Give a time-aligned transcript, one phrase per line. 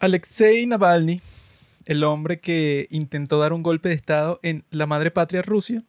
[0.00, 1.20] Alexei Navalny,
[1.84, 5.82] el hombre que intentó dar un golpe de Estado en la madre patria Rusia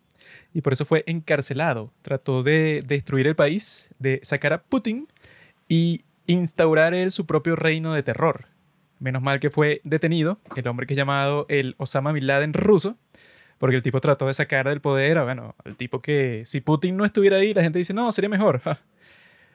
[0.54, 1.94] y por eso fue encarcelado.
[2.02, 5.08] Trató de destruir el país, de sacar a Putin
[5.70, 8.48] y instaurar él su propio reino de terror.
[9.00, 12.98] Menos mal que fue detenido, el hombre que es llamado el Osama Bin Laden ruso,
[13.60, 16.98] porque el tipo trató de sacar del poder a, bueno, el tipo que si Putin
[16.98, 18.62] no estuviera ahí, la gente dice, no, sería mejor.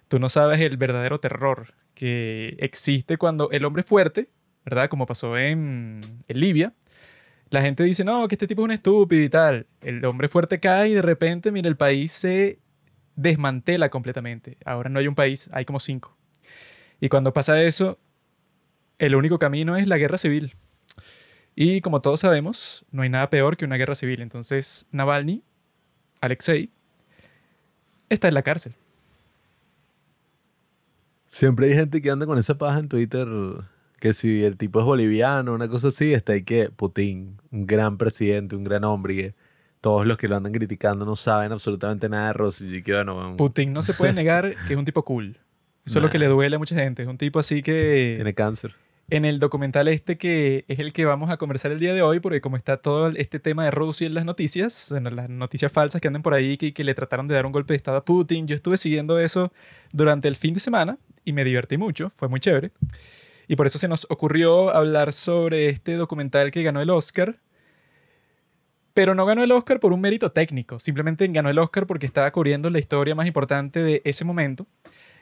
[0.09, 4.31] Tú no sabes el verdadero terror que existe cuando el hombre fuerte,
[4.67, 4.91] ¿verdad?
[4.91, 6.75] Como pasó en, en Libia,
[7.51, 9.67] la gente dice, no, que este tipo es un estúpido y tal.
[9.81, 12.59] El hombre fuerte cae y de repente, mira, el país se
[13.15, 14.59] desmantela completamente.
[14.65, 16.17] Ahora no hay un país, hay como cinco.
[17.01, 17.99] Y cuando pasa eso,
[18.99, 20.55] el único camino es la guerra civil.
[21.55, 24.21] Y como todos sabemos, no hay nada peor que una guerra civil.
[24.21, 25.45] Entonces, Navalny,
[26.21, 26.71] Alexei,
[28.09, 28.75] está en la cárcel.
[31.29, 33.29] Siempre hay gente que anda con esa paja en Twitter
[33.99, 37.97] que si el tipo es boliviano, una cosa así, está ahí que Putin, un gran
[37.99, 39.35] presidente, un gran hombre,
[39.81, 42.83] todos los que lo andan criticando no saben absolutamente nada de Rossi.
[42.83, 45.39] Que, bueno, Putin no se puede negar que es un tipo cool.
[45.85, 47.03] Eso es lo que le duele a mucha gente.
[47.03, 48.15] Es un tipo así que...
[48.17, 48.75] Tiene cáncer.
[49.09, 52.19] En el documental este que es el que vamos a conversar el día de hoy,
[52.19, 56.01] porque como está todo este tema de Rusia en las noticias, en las noticias falsas
[56.01, 58.05] que andan por ahí, que, que le trataron de dar un golpe de estado a
[58.05, 59.53] Putin, yo estuve siguiendo eso
[59.93, 62.73] durante el fin de semana y me divertí mucho, fue muy chévere.
[63.49, 67.39] Y por eso se nos ocurrió hablar sobre este documental que ganó el Oscar.
[68.95, 72.31] Pero no ganó el Oscar por un mérito técnico, simplemente ganó el Oscar porque estaba
[72.31, 74.67] cubriendo la historia más importante de ese momento.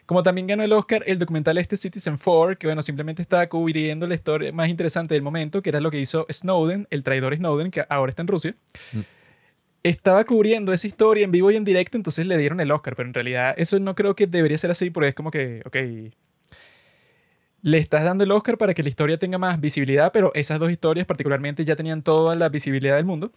[0.06, 4.06] Como también ganó el Oscar el documental este Citizen 4, que bueno, simplemente estaba cubriendo
[4.06, 7.70] la historia más interesante del momento, que era lo que hizo Snowden, el traidor Snowden,
[7.70, 8.54] que ahora está en Rusia.
[8.92, 9.00] Mm.
[9.82, 13.08] Estaba cubriendo esa historia en vivo y en directo, entonces le dieron el Oscar, pero
[13.08, 15.76] en realidad eso no creo que debería ser así, porque es como que, ok,
[17.64, 20.70] le estás dando el Oscar para que la historia tenga más visibilidad, pero esas dos
[20.70, 23.32] historias particularmente ya tenían toda la visibilidad del mundo.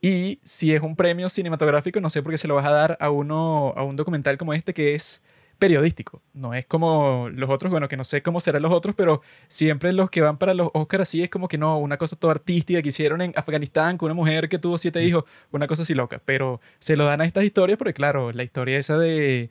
[0.00, 2.98] Y si es un premio cinematográfico, no sé por qué se lo vas a dar
[3.00, 5.22] a uno a un documental como este que es
[5.60, 6.20] periodístico.
[6.32, 9.92] No es como los otros, bueno, que no sé cómo serán los otros, pero siempre
[9.92, 12.82] los que van para los Oscars así es como que no, una cosa toda artística
[12.82, 16.20] que hicieron en Afganistán con una mujer que tuvo siete hijos, una cosa así loca.
[16.24, 19.48] Pero se lo dan a estas historias porque, claro, la historia esa de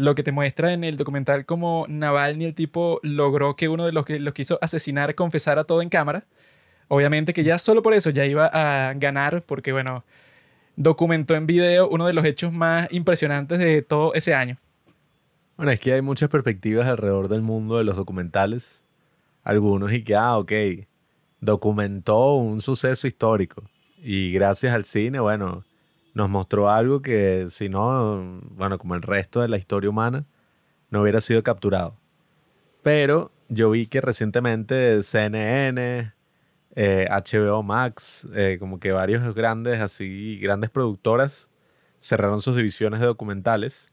[0.00, 3.92] lo que te muestra en el documental como Navalny, el tipo logró que uno de
[3.92, 6.24] los que los quiso asesinar confesara todo en cámara.
[6.88, 10.04] Obviamente que ya solo por eso ya iba a ganar, porque bueno,
[10.76, 14.56] documentó en video uno de los hechos más impresionantes de todo ese año.
[15.56, 18.82] Bueno, es que hay muchas perspectivas alrededor del mundo de los documentales.
[19.42, 20.52] Algunos y que, ah, ok,
[21.40, 23.62] documentó un suceso histórico.
[24.02, 25.64] Y gracias al cine, bueno,
[26.14, 30.26] nos mostró algo que si no, bueno, como el resto de la historia humana,
[30.90, 31.96] no hubiera sido capturado.
[32.82, 36.12] Pero yo vi que recientemente CNN,
[36.74, 41.50] HBO eh, Max, eh, como que varios grandes, así, grandes productoras
[42.00, 43.90] cerraron sus divisiones de documentales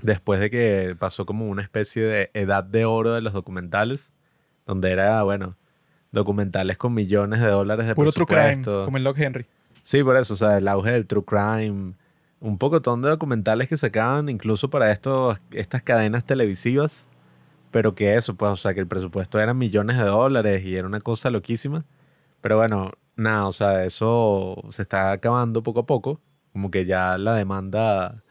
[0.00, 4.12] después de que pasó como una especie de edad de oro de los documentales,
[4.64, 5.56] donde era, bueno,
[6.12, 8.84] documentales con millones de dólares de Puro presupuesto.
[8.84, 9.46] como el Log Henry.
[9.82, 11.94] Sí, por eso, o sea, el auge del true crime,
[12.40, 17.06] un poco de documentales que sacaban incluso para estos, estas cadenas televisivas,
[17.70, 20.86] pero que eso, pues, o sea, que el presupuesto eran millones de dólares y era
[20.86, 21.84] una cosa loquísima.
[22.40, 26.20] Pero bueno, nada, o sea, eso se está acabando poco a poco,
[26.52, 28.22] como que ya la demanda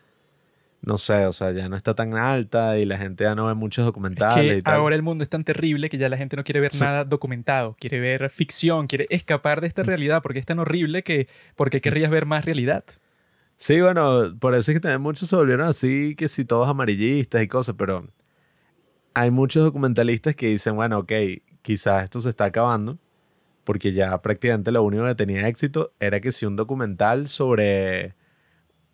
[0.81, 3.53] no sé, o sea, ya no está tan alta y la gente ya no ve
[3.53, 4.61] muchos documentales.
[4.65, 7.75] Ahora el mundo es tan terrible que ya la gente no quiere ver nada documentado,
[7.79, 9.87] quiere ver ficción, quiere escapar de esta mm.
[9.87, 12.85] realidad porque es tan horrible que ¿por qué querrías ver más realidad?
[13.57, 17.43] Sí, bueno, por eso es que también muchos se volvieron así, que si todos amarillistas
[17.43, 18.07] y cosas, pero
[19.13, 21.11] hay muchos documentalistas que dicen, bueno, ok,
[21.61, 22.97] quizás esto se está acabando,
[23.65, 28.15] porque ya prácticamente lo único que tenía éxito era que si un documental sobre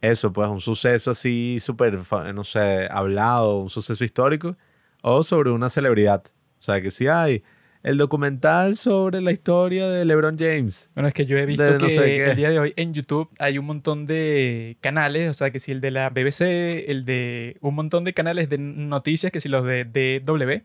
[0.09, 1.99] eso, pues un suceso así súper,
[2.33, 4.57] no sé, hablado, un suceso histórico,
[5.01, 6.23] o sobre una celebridad.
[6.59, 7.43] O sea, que si hay
[7.85, 10.89] el documental sobre la historia de LeBron James.
[10.95, 13.65] Bueno, es que yo he visto que el día de hoy en YouTube hay un
[13.65, 18.03] montón de canales, o sea, que si el de la BBC, el de un montón
[18.03, 20.63] de canales de noticias, que si los de DW,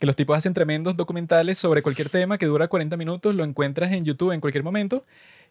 [0.00, 3.92] que los tipos hacen tremendos documentales sobre cualquier tema que dura 40 minutos, lo encuentras
[3.92, 5.04] en YouTube en cualquier momento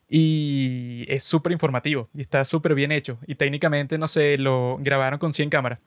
[0.09, 3.17] y es súper informativo y está súper bien hecho.
[3.27, 5.79] Y técnicamente, no sé, lo grabaron con 100 cámaras.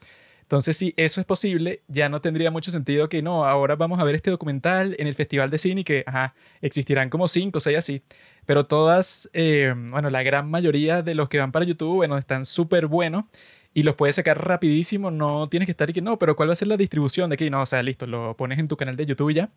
[0.43, 4.05] Entonces, si eso es posible, ya no tendría mucho sentido que no, ahora vamos a
[4.05, 7.61] ver este documental en el Festival de Cine y que, ajá, existirán como 5 o
[7.61, 8.02] 6 así.
[8.46, 12.44] Pero todas, eh, bueno, la gran mayoría de los que van para YouTube, bueno, están
[12.44, 13.26] súper buenos
[13.72, 16.55] y los puedes sacar rapidísimo, no tienes que estar y que no, pero ¿cuál va
[16.55, 17.49] a ser la distribución de aquí?
[17.49, 19.50] No, o sea, listo, lo pones en tu canal de YouTube ya.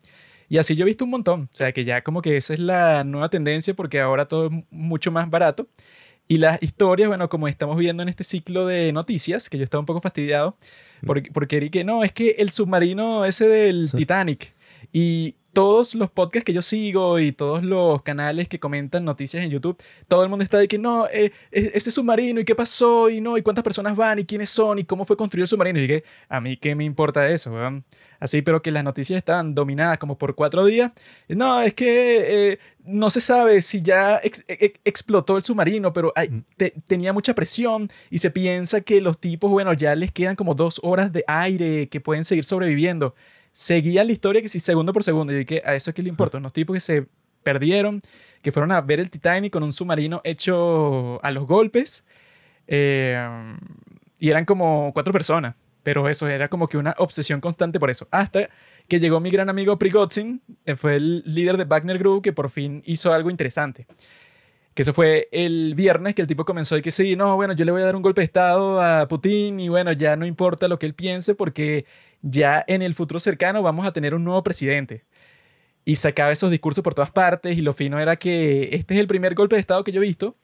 [0.48, 1.48] Y así yo he visto un montón.
[1.52, 4.52] O sea, que ya como que esa es la nueva tendencia porque ahora todo es
[4.70, 5.68] mucho más barato.
[6.26, 9.80] Y las historias, bueno, como estamos viendo en este ciclo de noticias, que yo estaba
[9.80, 10.56] un poco fastidiado,
[11.04, 14.54] porque, porque que no, es que el submarino ese del Titanic.
[14.92, 19.50] Y todos los podcasts que yo sigo y todos los canales que comentan noticias en
[19.50, 23.08] YouTube, todo el mundo está de que no, eh, e-, ese submarino y qué pasó
[23.08, 25.80] y no, y cuántas personas van y quiénes son y cómo fue construido el submarino.
[25.80, 27.84] Y que a mí qué me importa eso, weón.
[28.20, 30.92] Así, pero que las noticias estaban dominadas como por cuatro días.
[31.28, 36.12] No, es que eh, no se sabe si ya e-, e-, explotó el submarino, pero
[36.86, 40.80] tenía mucha presión y se piensa que los tipos, bueno, ya les quedan como dos
[40.82, 43.14] horas de aire que pueden seguir sobreviviendo
[43.54, 45.38] seguía la historia que si segundo por segundo.
[45.38, 46.36] Y que a eso es que le importa.
[46.36, 47.06] Unos tipos que se
[47.42, 48.02] perdieron,
[48.42, 52.04] que fueron a ver el Titanic con un submarino hecho a los golpes.
[52.66, 53.16] Eh,
[54.18, 55.54] y eran como cuatro personas.
[55.84, 58.08] Pero eso era como que una obsesión constante por eso.
[58.10, 58.48] Hasta
[58.88, 62.50] que llegó mi gran amigo Prigozhin, que fue el líder de Wagner Group, que por
[62.50, 63.86] fin hizo algo interesante.
[64.72, 67.64] Que eso fue el viernes que el tipo comenzó y que sí, no, bueno, yo
[67.64, 70.66] le voy a dar un golpe de estado a Putin y bueno, ya no importa
[70.66, 71.84] lo que él piense porque
[72.22, 75.04] ya en el futuro cercano vamos a tener un nuevo presidente.
[75.84, 79.06] Y sacaba esos discursos por todas partes y lo fino era que este es el
[79.06, 80.34] primer golpe de Estado que yo he visto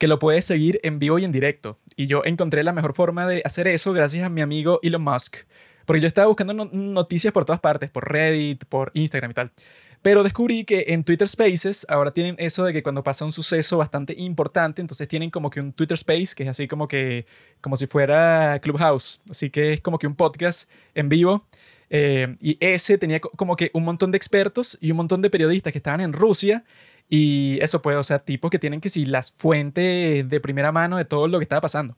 [0.00, 1.76] que lo puedes seguir en vivo y en directo.
[1.94, 5.36] Y yo encontré la mejor forma de hacer eso gracias a mi amigo Elon Musk.
[5.84, 9.52] Porque yo estaba buscando noticias por todas partes, por Reddit, por Instagram y tal.
[10.00, 13.76] Pero descubrí que en Twitter Spaces ahora tienen eso de que cuando pasa un suceso
[13.76, 17.26] bastante importante, entonces tienen como que un Twitter Space, que es así como que,
[17.60, 19.20] como si fuera Clubhouse.
[19.28, 21.44] Así que es como que un podcast en vivo.
[21.90, 25.72] Eh, y ese tenía como que un montón de expertos y un montón de periodistas
[25.72, 26.64] que estaban en Rusia.
[27.10, 30.96] Y eso pues, o sea, tipos que tienen que si las fuentes de primera mano
[30.96, 31.96] de todo lo que estaba pasando.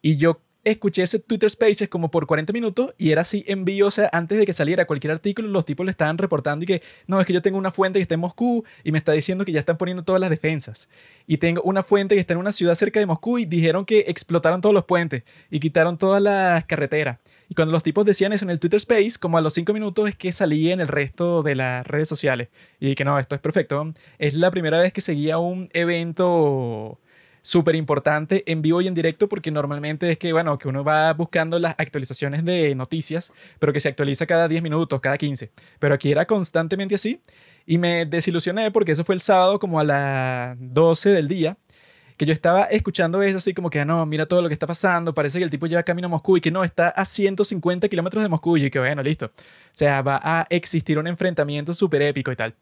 [0.00, 3.86] Y yo escuché ese Twitter Spaces como por 40 minutos y era así en vivo,
[3.86, 6.82] o sea, antes de que saliera cualquier artículo, los tipos le estaban reportando y que,
[7.06, 9.44] no, es que yo tengo una fuente que está en Moscú y me está diciendo
[9.44, 10.88] que ya están poniendo todas las defensas.
[11.26, 14.06] Y tengo una fuente que está en una ciudad cerca de Moscú y dijeron que
[14.08, 17.18] explotaron todos los puentes y quitaron todas las carreteras.
[17.48, 20.08] Y cuando los tipos decían eso en el Twitter Space, como a los 5 minutos
[20.08, 22.48] es que salía en el resto de las redes sociales.
[22.80, 23.92] Y que no, esto es perfecto.
[24.18, 26.98] Es la primera vez que seguía un evento
[27.46, 31.12] súper importante en vivo y en directo porque normalmente es que, bueno, que uno va
[31.12, 35.52] buscando las actualizaciones de noticias, pero que se actualiza cada 10 minutos, cada 15.
[35.78, 37.20] Pero aquí era constantemente así
[37.64, 41.56] y me desilusioné porque eso fue el sábado como a las 12 del día
[42.16, 45.14] que yo estaba escuchando eso así como que, no, mira todo lo que está pasando,
[45.14, 48.22] parece que el tipo lleva camino a Moscú y que no, está a 150 kilómetros
[48.22, 49.26] de Moscú y que bueno, listo.
[49.26, 49.30] O
[49.72, 52.54] sea, va a existir un enfrentamiento súper épico y tal.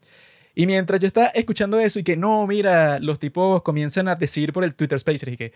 [0.55, 4.53] Y mientras yo estaba escuchando eso y que no, mira, los tipos comienzan a decir
[4.53, 5.53] por el Twitter Spaces y que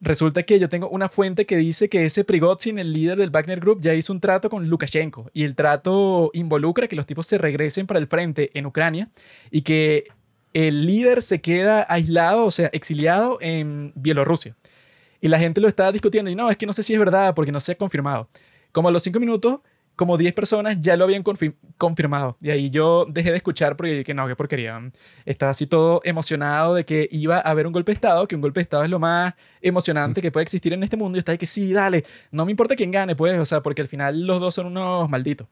[0.00, 3.60] resulta que yo tengo una fuente que dice que ese Prigozhin, el líder del Wagner
[3.60, 7.36] Group, ya hizo un trato con Lukashenko y el trato involucra que los tipos se
[7.36, 9.10] regresen para el frente en Ucrania
[9.50, 10.04] y que
[10.52, 14.56] el líder se queda aislado, o sea, exiliado en Bielorrusia.
[15.20, 17.34] Y la gente lo estaba discutiendo y no, es que no sé si es verdad
[17.34, 18.28] porque no se ha confirmado.
[18.72, 19.60] Como a los cinco minutos,
[19.96, 21.22] como 10 personas ya lo habían
[21.76, 22.38] confirmado.
[22.40, 24.80] Y ahí yo dejé de escuchar porque dije, no, qué porquería.
[25.26, 28.40] Estaba así todo emocionado de que iba a haber un golpe de Estado, que un
[28.40, 31.18] golpe de Estado es lo más emocionante que puede existir en este mundo.
[31.18, 33.82] Y estaba de que sí, dale, no me importa quién gane, pues, o sea, porque
[33.82, 35.48] al final los dos son unos malditos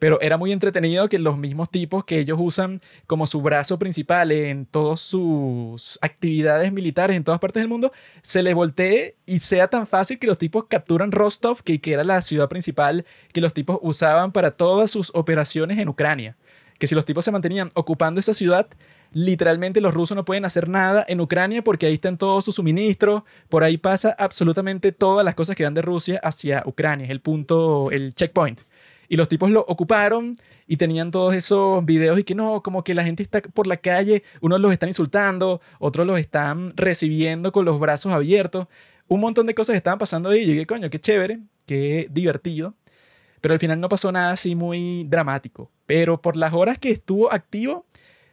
[0.00, 4.32] pero era muy entretenido que los mismos tipos que ellos usan como su brazo principal
[4.32, 9.68] en todas sus actividades militares en todas partes del mundo, se les voltee y sea
[9.68, 13.78] tan fácil que los tipos capturan Rostov, que, era la ciudad principal que los tipos
[13.82, 16.36] usaban para todas sus operaciones en Ucrania.
[16.78, 18.68] Que si los tipos se mantenían ocupando esa ciudad,
[19.12, 23.24] literalmente los rusos no pueden hacer nada en Ucrania porque ahí están todos sus suministros,
[23.50, 27.20] por ahí pasa absolutamente todas las cosas que van de Rusia hacia Ucrania, es el
[27.20, 28.60] punto, el checkpoint.
[29.10, 30.36] Y los tipos lo ocuparon
[30.68, 33.76] y tenían todos esos videos y que no, como que la gente está por la
[33.76, 38.68] calle, unos los están insultando, otros los están recibiendo con los brazos abiertos.
[39.08, 42.76] Un montón de cosas estaban pasando ahí y llegué, coño, qué chévere, qué divertido.
[43.40, 45.72] Pero al final no pasó nada así muy dramático.
[45.86, 47.86] Pero por las horas que estuvo activo,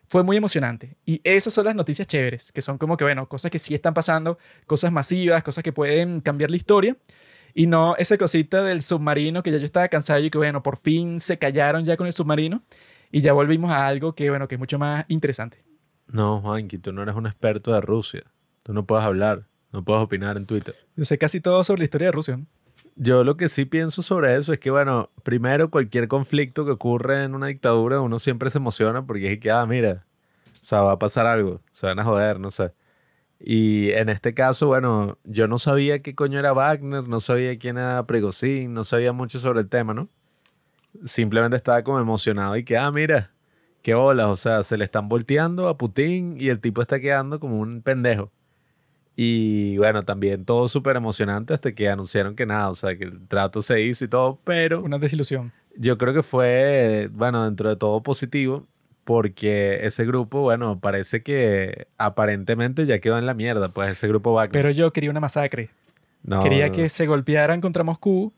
[0.08, 0.96] fue muy emocionante.
[1.08, 3.96] Y esas son las noticias chéveres, que son como que, bueno, cosas que sí están
[3.96, 6.96] pasando, cosas masivas, cosas que pueden cambiar la historia.
[7.58, 10.78] Y no esa cosita del submarino que ya yo estaba cansado y que bueno, por
[10.78, 12.62] fin se callaron ya con el submarino
[13.12, 15.64] y ya volvimos a algo que bueno, que es mucho más interesante.
[16.06, 18.22] No, Juanqui, tú no eres un experto de Rusia.
[18.62, 20.76] Tú no puedes hablar, no puedes opinar en Twitter.
[20.96, 22.40] Yo sé casi todo sobre la historia de Rusia.
[22.96, 27.24] Yo lo que sí pienso sobre eso es que, bueno, primero cualquier conflicto que ocurre
[27.24, 30.06] en una dictadura, uno siempre se emociona porque es que, ah, mira,
[30.46, 32.72] o sea, va a pasar algo, se van a joder, no sé.
[33.40, 37.78] Y en este caso, bueno, yo no sabía qué coño era Wagner, no sabía quién
[37.78, 40.10] era Pregosín, no sabía mucho sobre el tema, ¿no?
[41.06, 43.32] simplemente estaba como emocionado y que, ah, mira,
[43.82, 47.40] qué bolas, o sea, se le están volteando a Putin y el tipo está quedando
[47.40, 48.32] como un pendejo.
[49.16, 53.28] Y bueno, también todo súper emocionante hasta que anunciaron que nada, o sea, que el
[53.28, 55.52] trato se hizo y todo, pero Una desilusión.
[55.76, 58.68] yo creo que fue, bueno, dentro de todo positivo,
[59.08, 64.34] porque ese grupo, bueno, parece que aparentemente ya quedó en la mierda, pues ese grupo
[64.34, 64.52] Wagner.
[64.52, 65.70] Pero yo quería una masacre.
[66.24, 68.34] No, Quería que se golpearan contra Moscú.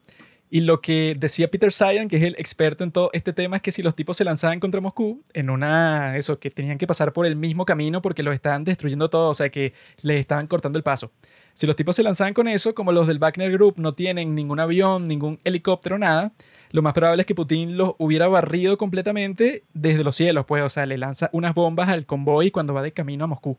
[0.51, 3.63] Y lo que decía Peter Sayan, que es el experto en todo este tema, es
[3.63, 6.15] que si los tipos se lanzaban contra Moscú, en una.
[6.17, 9.33] Eso, que tenían que pasar por el mismo camino porque los estaban destruyendo todo, o
[9.33, 9.73] sea, que
[10.03, 11.11] les estaban cortando el paso.
[11.55, 14.59] Si los tipos se lanzaban con eso, como los del Wagner Group no tienen ningún
[14.59, 16.31] avión, ningún helicóptero, nada,
[16.71, 20.69] lo más probable es que Putin los hubiera barrido completamente desde los cielos, pues, o
[20.69, 23.57] sea, le lanza unas bombas al convoy cuando va de camino a Moscú.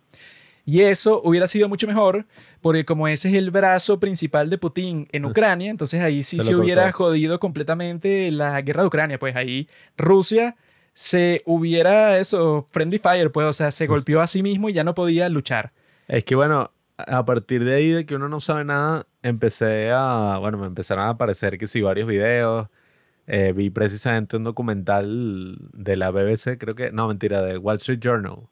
[0.64, 2.26] Y eso hubiera sido mucho mejor,
[2.60, 6.54] porque como ese es el brazo principal de Putin en Ucrania, entonces ahí sí Se
[6.54, 10.56] hubiera jodido completamente la guerra de Ucrania, pues ahí Rusia
[10.92, 14.84] se hubiera eso, friendly fire, pues, o sea, se golpeó a sí mismo y ya
[14.84, 15.72] no podía luchar.
[16.08, 20.36] Es que bueno, a partir de ahí de que uno no sabe nada, empecé a,
[20.40, 22.68] bueno, me empezaron a aparecer que sí varios videos.
[23.32, 28.00] Eh, vi precisamente un documental de la BBC, creo que, no, mentira, de Wall Street
[28.00, 28.48] Journal,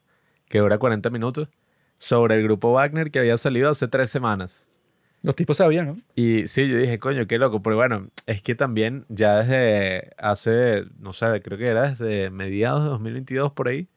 [0.47, 1.49] que dura 40 minutos,
[1.97, 4.67] sobre el grupo Wagner que había salido hace tres semanas.
[5.21, 5.97] Los tipos sabían, ¿no?
[6.15, 7.61] Y sí, yo dije, coño, qué loco.
[7.61, 12.83] Pero bueno, es que también ya desde hace, no sé, creo que era desde mediados
[12.83, 13.89] de 2022 por ahí,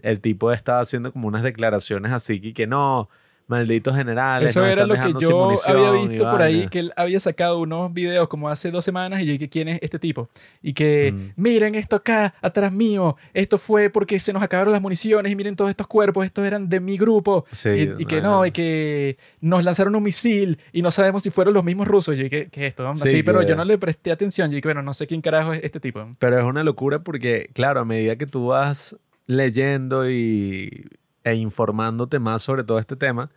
[0.00, 3.10] el tipo estaba haciendo como unas declaraciones así que, que no,
[3.46, 4.50] malditos generales.
[4.50, 6.70] Eso era lo que yo había y visto por ahí, vaina".
[6.70, 9.78] que él había sacado unos videos como hace dos semanas y yo dije, ¿quién es
[9.82, 10.30] este tipo?
[10.62, 11.32] Y que, Mm.
[11.42, 15.56] miren esto acá, atrás mío, esto fue porque se nos acabaron las municiones y miren
[15.56, 17.44] todos estos cuerpos, estos eran de mi grupo.
[17.50, 21.30] Sí, y, y que no, y que nos lanzaron un misil y no sabemos si
[21.30, 22.16] fueron los mismos rusos.
[22.16, 22.94] Yo dije, ¿qué es esto?
[22.96, 24.50] Sí, pero que- yo no le presté atención.
[24.50, 26.06] Yo dije, bueno, no sé quién carajo es este tipo.
[26.18, 28.96] Pero es una locura porque, claro, a medida que tú vas
[29.26, 30.86] leyendo y,
[31.24, 33.30] e informándote más sobre todo este tema,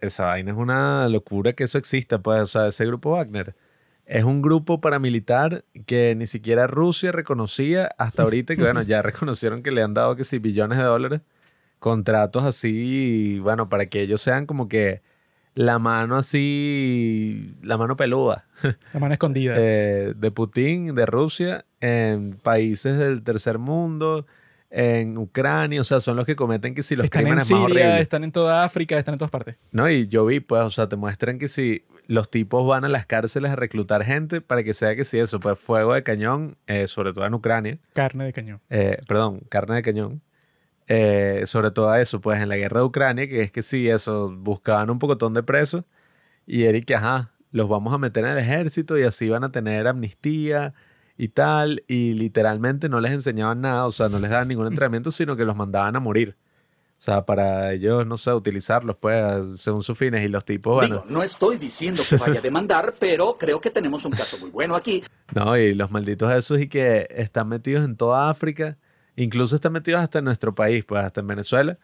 [0.00, 3.54] esa vaina es una locura que eso exista, pues, o sea, ese grupo Wagner
[4.06, 9.62] es un grupo paramilitar que ni siquiera Rusia reconocía hasta ahorita, que bueno, ya reconocieron
[9.62, 11.20] que le han dado que sí, billones de dólares,
[11.78, 15.02] contratos así, bueno, para que ellos sean como que
[15.54, 18.46] la mano así, la mano peluda
[18.92, 19.54] La mano escondida.
[19.56, 24.26] eh, de Putin, de Rusia, en países del tercer mundo,
[24.76, 27.60] en Ucrania, o sea, son los que cometen que si los están en crímenes más
[27.60, 28.00] Siria, horribles.
[28.02, 29.56] están en toda África, están en todas partes.
[29.70, 32.88] No, y yo vi, pues, o sea, te muestran que si los tipos van a
[32.88, 36.56] las cárceles a reclutar gente para que sea que si eso, pues, fuego de cañón,
[36.66, 38.60] eh, sobre todo en Ucrania, Carne de cañón.
[38.68, 40.22] eh, perdón, carne de cañón,
[40.86, 44.34] eh, sobre todo eso, pues, en la guerra de Ucrania, que es que si eso,
[44.36, 45.84] buscaban un pocotón de presos
[46.46, 49.86] y Eric, ajá, los vamos a meter en el ejército y así van a tener
[49.86, 50.74] amnistía
[51.16, 55.10] y tal, y literalmente no les enseñaban nada, o sea, no les daban ningún entrenamiento,
[55.10, 56.36] sino que los mandaban a morir.
[56.96, 61.02] O sea, para ellos, no sé, utilizarlos, pues, según sus fines, y los tipos, bueno,
[61.02, 64.50] Digo, no estoy diciendo que vaya a demandar, pero creo que tenemos un caso muy
[64.50, 65.02] bueno aquí.
[65.34, 68.78] No, y los malditos esos y que están metidos en toda África,
[69.16, 71.78] incluso están metidos hasta en nuestro país, pues hasta en Venezuela,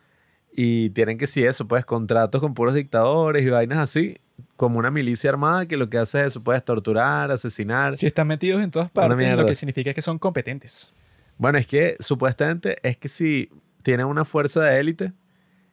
[0.52, 4.16] y tienen que sí eso, pues contratos con puros dictadores y vainas así,
[4.60, 7.94] como una milicia armada que lo que hace es eso, puedes torturar, asesinar.
[7.94, 10.92] Si están metidos en todas partes, lo que significa que son competentes.
[11.38, 13.48] Bueno, es que supuestamente es que si
[13.82, 15.12] tienen una fuerza de élite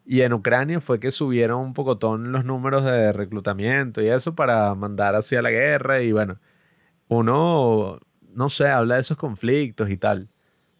[0.05, 4.73] y en Ucrania fue que subieron un pocotón los números de reclutamiento y eso para
[4.73, 6.39] mandar hacia la guerra y bueno,
[7.09, 7.99] uno,
[8.33, 10.29] no sé, habla de esos conflictos y tal,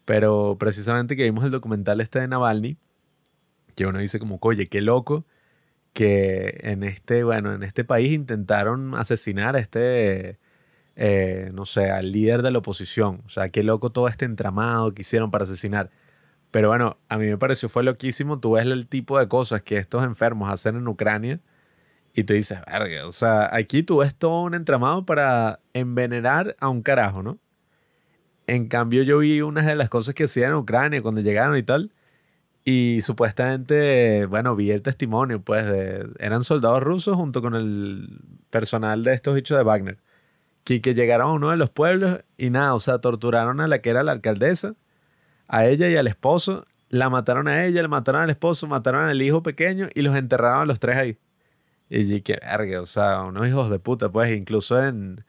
[0.06, 2.78] pero precisamente que vimos el documental este de Navalny,
[3.74, 5.26] que uno dice como, oye, qué loco
[5.92, 10.38] que en este, bueno, en este país intentaron asesinar a este,
[10.96, 13.22] eh, no sé, al líder de la oposición.
[13.26, 15.90] O sea, qué loco todo este entramado que hicieron para asesinar.
[16.50, 18.40] Pero bueno, a mí me pareció fue loquísimo.
[18.40, 21.40] Tú ves el tipo de cosas que estos enfermos hacen en Ucrania
[22.14, 26.68] y tú dices, verga, o sea, aquí tú ves todo un entramado para envenenar a
[26.68, 27.38] un carajo, ¿no?
[28.48, 31.62] En cambio, yo vi unas de las cosas que hacían en Ucrania cuando llegaron y
[31.62, 31.92] tal.
[32.70, 38.20] Y supuestamente, bueno, vi el testimonio, pues, de, eran soldados rusos junto con el
[38.50, 39.96] personal de estos bichos de Wagner.
[40.64, 43.80] Que, que llegaron a uno de los pueblos y nada, o sea, torturaron a la
[43.80, 44.74] que era la alcaldesa,
[45.48, 49.22] a ella y al esposo, la mataron a ella, le mataron al esposo, mataron al
[49.22, 51.18] hijo pequeño y los enterraron a los tres ahí.
[51.88, 55.24] Y que verga, o sea, unos hijos de puta, pues, incluso en,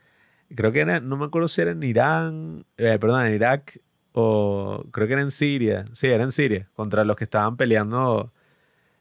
[0.53, 3.79] creo que no me acuerdo si era en Irán, eh, perdón, en Irak
[4.21, 8.31] o creo que era en Siria, sí, era en Siria, contra los que estaban peleando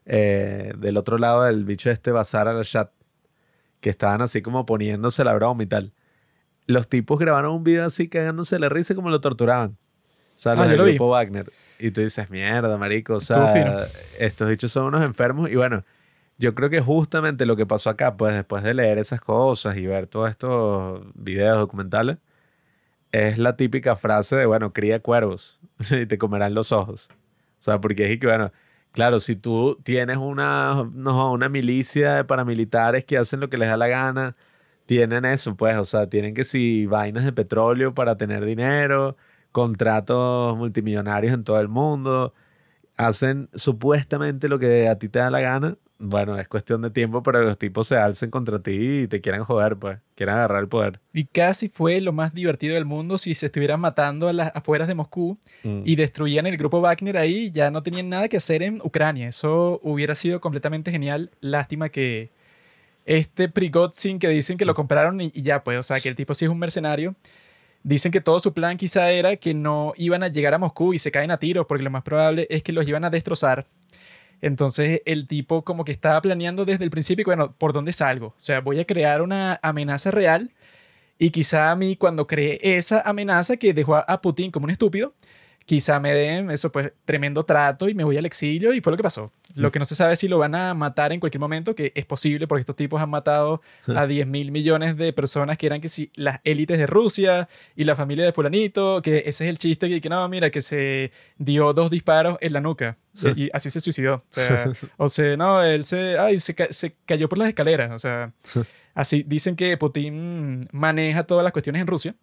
[0.05, 2.89] eh, del otro lado del bicho este Bazar al-Assad,
[3.81, 5.93] que estaban así como poniéndose la broma y tal.
[6.67, 9.71] los tipos grabaron un video así cagándose de la risa como lo torturaban.
[9.71, 10.97] O sea, Ah, los del vi.
[10.97, 11.51] Wagner.
[11.79, 13.15] Y tú dices, mierda, marico.
[13.15, 13.85] O sea,
[14.19, 15.49] estos dichos son unos enfermos.
[15.49, 15.83] Y bueno,
[16.37, 19.85] yo creo que justamente lo que pasó acá, pues después de leer esas cosas y
[19.85, 22.17] ver todos estos videos documentales,
[23.11, 25.59] es la típica frase de, bueno, cría cuervos
[25.91, 27.09] y te comerán los ojos.
[27.59, 28.51] O sea, porque es que, bueno,
[28.91, 33.69] claro, si tú tienes una, no, una milicia de paramilitares que hacen lo que les
[33.69, 34.35] da la gana,
[34.85, 39.17] tienen eso, pues, o sea, tienen que si vainas de petróleo para tener dinero,
[39.51, 42.33] contratos multimillonarios en todo el mundo,
[42.97, 45.77] hacen supuestamente lo que a ti te da la gana.
[46.01, 49.19] Bueno, es cuestión de tiempo para que los tipos se alcen contra ti y te
[49.19, 51.01] quieran joder, pues, quieran agarrar el poder.
[51.13, 54.87] Y casi fue lo más divertido del mundo si se estuvieran matando a las afueras
[54.87, 55.81] de Moscú Mm.
[55.83, 59.27] y destruían el grupo Wagner ahí, ya no tenían nada que hacer en Ucrania.
[59.27, 61.31] Eso hubiera sido completamente genial.
[61.41, 62.29] Lástima que
[63.05, 66.15] este Prigozhin que dicen que lo compraron y, y ya pues, o sea, que el
[66.15, 67.13] tipo sí es un mercenario.
[67.83, 70.99] Dicen que todo su plan quizá era que no iban a llegar a Moscú y
[70.99, 73.65] se caen a tiros, porque lo más probable es que los iban a destrozar.
[74.41, 78.27] Entonces el tipo como que estaba planeando desde el principio, bueno, ¿por dónde salgo?
[78.27, 80.51] O sea, voy a crear una amenaza real
[81.17, 85.13] y quizá a mí cuando creé esa amenaza que dejó a Putin como un estúpido,
[85.69, 88.97] quizá me den eso pues tremendo trato y me voy al exilio y fue lo
[88.97, 89.31] que pasó.
[89.53, 91.91] Lo que no se sabe es si lo van a matar en cualquier momento, que
[91.93, 93.61] es posible porque estos tipos han matado
[93.95, 97.83] a 10 mil millones de personas que eran que si las élites de Rusia y
[97.83, 101.11] la familia de fulanito, que ese es el chiste que, que no, mira, que se
[101.37, 102.97] dio dos disparos en la nuca
[103.35, 104.15] y así se suicidó.
[104.15, 104.63] O sea,
[104.97, 107.91] o sea no, él se, ay, se, ca- se cayó por las escaleras.
[107.91, 108.31] O sea,
[108.95, 112.15] así dicen que Putin maneja todas las cuestiones en Rusia.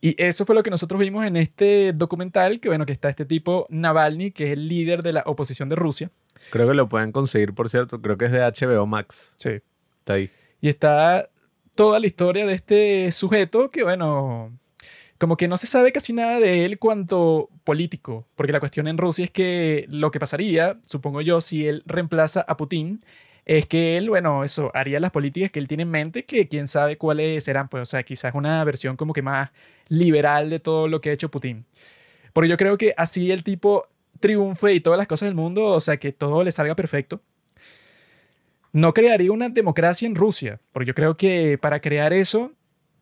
[0.00, 3.24] Y eso fue lo que nosotros vimos en este documental, que bueno, que está este
[3.24, 6.10] tipo Navalny, que es el líder de la oposición de Rusia.
[6.50, 8.00] Creo que lo pueden conseguir, por cierto.
[8.00, 9.34] Creo que es de HBO Max.
[9.38, 9.60] Sí.
[9.98, 10.30] Está ahí.
[10.60, 11.28] Y está
[11.74, 14.52] toda la historia de este sujeto que, bueno,
[15.18, 18.98] como que no se sabe casi nada de él cuanto político, porque la cuestión en
[18.98, 22.98] Rusia es que lo que pasaría, supongo yo, si él reemplaza a Putin,
[23.46, 26.66] es que él, bueno, eso, haría las políticas que él tiene en mente, que quién
[26.66, 29.50] sabe cuáles serán, pues, o sea, quizás una versión como que más
[29.88, 31.64] liberal de todo lo que ha hecho Putin.
[32.32, 33.86] Porque yo creo que así el tipo
[34.18, 37.22] triunfe y todas las cosas del mundo, o sea, que todo le salga perfecto,
[38.72, 42.52] no crearía una democracia en Rusia, porque yo creo que para crear eso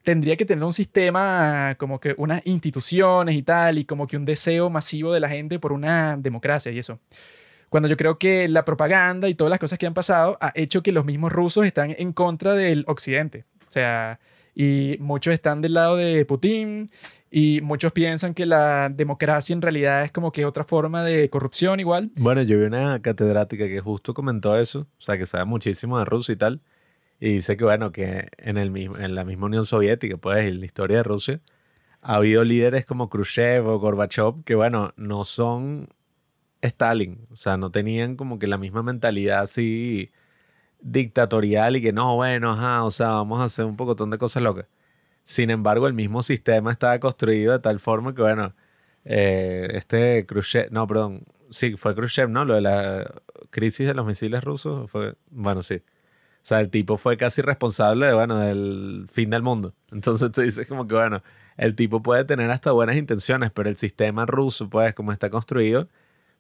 [0.03, 4.27] tendría que tener un sistema como que unas instituciones y tal, y como que un
[4.27, 7.01] deseo masivo de la gente por una democracia y eso.
[7.75, 10.81] Cuando yo creo que la propaganda y todas las cosas que han pasado ha hecho
[10.81, 13.47] que los mismos rusos están en contra del occidente.
[13.67, 14.21] O sea,
[14.55, 16.89] y muchos están del lado de Putin
[17.33, 21.81] y muchos piensan que la democracia en realidad es como que otra forma de corrupción
[21.81, 22.13] igual.
[22.15, 26.05] Bueno, yo vi una catedrática que justo comentó eso, o sea, que sabe muchísimo de
[26.05, 26.61] Rusia y tal,
[27.19, 30.61] y dice que, bueno, que en, el mismo, en la misma Unión Soviética, pues, en
[30.61, 31.41] la historia de Rusia,
[32.03, 35.89] ha habido líderes como Khrushchev o Gorbachev que, bueno, no son
[36.69, 40.11] Stalin, o sea, no tenían como que la misma mentalidad así
[40.81, 44.43] dictatorial y que no, bueno, ajá, o sea, vamos a hacer un pocotón de cosas
[44.43, 44.67] locas.
[45.25, 48.55] Sin embargo, el mismo sistema estaba construido de tal forma que, bueno,
[49.05, 52.45] eh, este Khrushchev, no, perdón, sí, fue Khrushchev, ¿no?
[52.45, 53.15] Lo de la
[53.51, 55.77] crisis de los misiles rusos, fue, bueno, sí.
[55.77, 59.75] O sea, el tipo fue casi responsable de, bueno, del fin del mundo.
[59.93, 61.23] Entonces tú dices como que, bueno,
[61.57, 65.89] el tipo puede tener hasta buenas intenciones, pero el sistema ruso, pues, como está construido,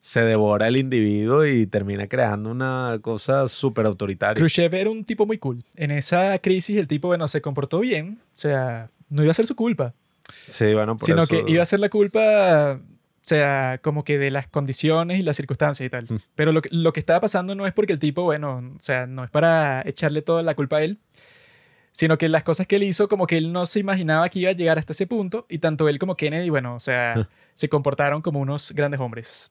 [0.05, 4.35] se devora el individuo y termina creando una cosa súper autoritaria.
[4.35, 5.65] Khrushchev era un tipo muy cool.
[5.77, 8.19] En esa crisis el tipo, bueno, se comportó bien.
[8.21, 9.95] O sea, no iba a ser su culpa,
[10.29, 11.29] Sí, bueno, por sino eso...
[11.29, 12.81] que iba a ser la culpa, o
[13.23, 16.05] sea, como que de las condiciones y las circunstancias y tal.
[16.07, 16.17] Mm.
[16.35, 19.07] Pero lo que, lo que estaba pasando no es porque el tipo, bueno, o sea,
[19.07, 20.99] no es para echarle toda la culpa a él,
[21.93, 24.51] sino que las cosas que él hizo, como que él no se imaginaba que iba
[24.51, 28.21] a llegar hasta ese punto, y tanto él como Kennedy, bueno, o sea, se comportaron
[28.21, 29.51] como unos grandes hombres.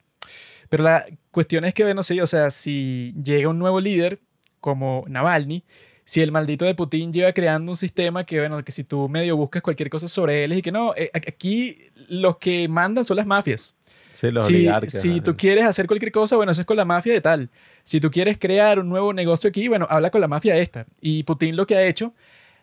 [0.70, 4.20] Pero la cuestión es que, bueno, sí, o sea, si llega un nuevo líder
[4.60, 5.64] como Navalny,
[6.06, 9.38] si el maldito de Putin lleva creando un sistema que, bueno, que si tú medio
[9.38, 13.26] buscas cualquier cosa sobre él y que no, eh, aquí los que mandan son las
[13.26, 13.76] mafias.
[14.12, 15.02] Sí, los Si, oligarcas.
[15.02, 17.50] si tú quieres hacer cualquier cosa, bueno, eso es con la mafia de tal.
[17.84, 20.86] Si tú quieres crear un nuevo negocio aquí, bueno, habla con la mafia esta.
[21.02, 22.14] Y Putin lo que ha hecho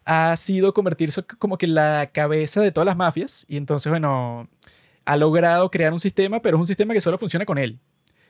[0.05, 3.46] ha sido convertirse como que la cabeza de todas las mafias.
[3.49, 4.49] Y entonces, bueno,
[5.12, 7.79] ha logrado crear un sistema, pero es un sistema que solo funciona con él.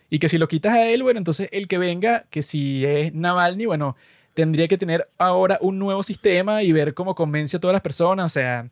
[0.08, 3.12] Y que si lo quitas a él, bueno, entonces el que venga, que si es
[3.14, 3.96] Navalny, bueno,
[4.34, 8.26] tendría que tener ahora un nuevo sistema y ver cómo convence a todas las personas.
[8.26, 8.68] O sea,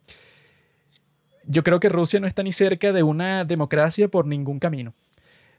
[1.44, 4.94] yo creo que Rusia no está ni cerca de una democracia por ningún camino.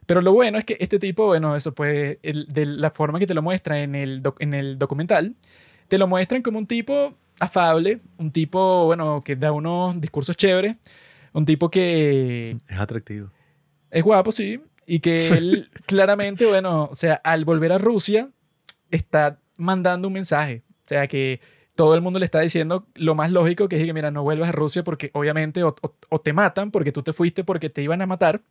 [0.06, 3.26] Pero lo bueno es que este tipo, bueno, eso pues, el- de la forma que
[3.26, 5.34] te lo muestra en el, doc- en el documental,
[5.88, 10.76] te lo muestran como un tipo afable, un tipo, bueno, que da unos discursos chéveres,
[11.32, 13.30] un tipo que Es atractivo.
[13.90, 18.30] es guapo, sí, y que él claramente, bueno, o sea, al volver a Rusia,
[18.90, 20.62] está mandando un mensaje.
[20.84, 21.40] O sea, que
[21.76, 24.48] todo el mundo le está diciendo lo más lógico, que es que, mira, no vuelvas
[24.48, 27.82] a Rusia porque obviamente o, o- o te matan porque tú te fuiste porque te
[27.82, 28.42] iban a matar,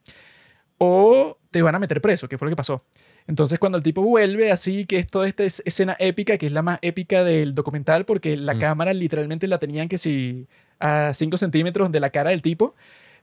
[0.78, 2.86] o te van a meter preso, que fue lo que pasó.
[3.28, 6.52] Entonces, cuando el tipo vuelve, así que es toda esta es- escena épica, que es
[6.52, 8.60] la más épica del documental, porque la Mm.
[8.60, 10.48] cámara literalmente la tenían que si
[10.80, 12.76] a 5 centímetros de la cara del tipo,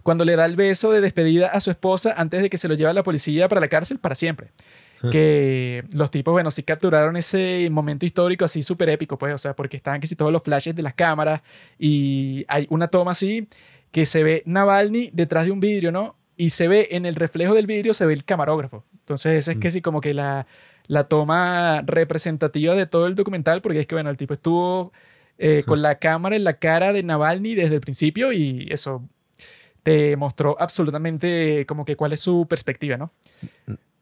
[0.02, 2.74] cuando le da el beso de despedida a su esposa antes de que se lo
[2.74, 4.52] lleve a la policía para la cárcel para siempre.
[5.12, 9.54] Que los tipos, bueno, sí capturaron ese momento histórico así súper épico, pues, o sea,
[9.54, 11.42] porque estaban casi todos los flashes de las cámaras
[11.78, 13.46] y hay una toma así
[13.92, 16.16] que se ve Navalny detrás de un vidrio, ¿no?
[16.36, 18.84] Y se ve en el reflejo del vidrio, se ve el camarógrafo.
[18.92, 20.46] Entonces, esa es que sí, como que la,
[20.86, 24.92] la toma representativa de todo el documental, porque es que, bueno, el tipo estuvo
[25.38, 29.06] eh, con la cámara en la cara de Navalny desde el principio y eso
[29.82, 33.12] te mostró absolutamente como que cuál es su perspectiva, ¿no?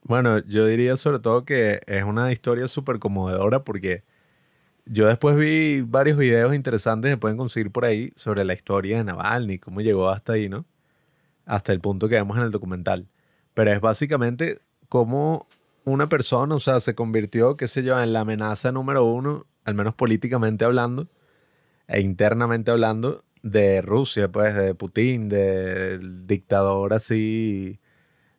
[0.03, 4.05] Bueno, yo diría sobre todo que es una historia súper conmovedora porque
[4.87, 9.05] yo después vi varios videos interesantes que pueden conseguir por ahí sobre la historia de
[9.05, 10.67] Navalny, cómo llegó hasta ahí, ¿no?
[11.47, 13.09] Hasta el punto que vemos en el documental.
[13.55, 15.49] Pero es básicamente cómo
[15.85, 19.75] una persona, o sea, se convirtió, qué sé yo, en la amenaza número uno, al
[19.75, 21.09] menos políticamente hablando,
[21.89, 27.79] e internamente hablando, de Rusia, pues, de Putin, del dictador así,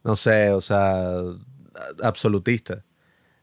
[0.03, 1.21] no sé, o sea,
[2.03, 2.83] absolutista.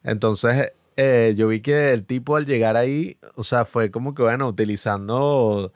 [0.04, 4.22] Entonces, eh, yo vi que el tipo al llegar ahí, o sea, fue como que,
[4.22, 5.72] bueno, utilizando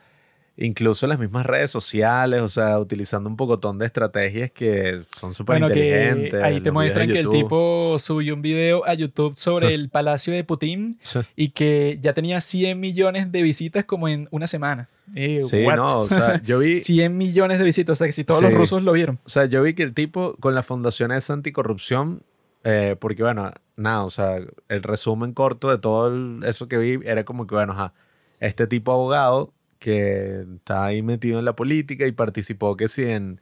[0.59, 5.55] incluso las mismas redes sociales, o sea, utilizando un pocotón de estrategias que son súper
[5.61, 6.43] Bueno, inteligentes.
[6.43, 10.33] ahí los te muestran que el tipo subió un video a YouTube sobre el palacio
[10.33, 10.99] de Putin
[11.37, 14.89] y que ya tenía 100 millones de visitas como en una semana.
[15.15, 15.77] Eh, Sí, what?
[15.77, 18.51] no, o sea, yo vi, 100 millones de visitas, o sea que si todos los
[18.51, 18.57] Sí.
[18.57, 19.19] rusos lo vieron.
[19.25, 22.23] o sea, yo vi que el tipo con la fundación esa anticorrupción,
[22.65, 24.37] eh, porque bueno, nada, o sea,
[24.69, 27.93] el resumen corto de todo el- eso que vi era como que, bueno, ajá,
[28.41, 33.41] este tipo abogado que está ahí metido en la política y participó que sí en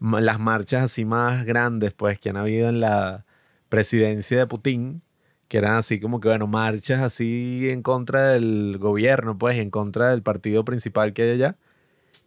[0.00, 3.24] las marchas así más grandes, pues, que han habido en la
[3.68, 5.02] presidencia de Putin,
[5.48, 10.10] que eran así como que, bueno, marchas así en contra del gobierno, pues, en contra
[10.10, 11.58] del partido principal que hay allá.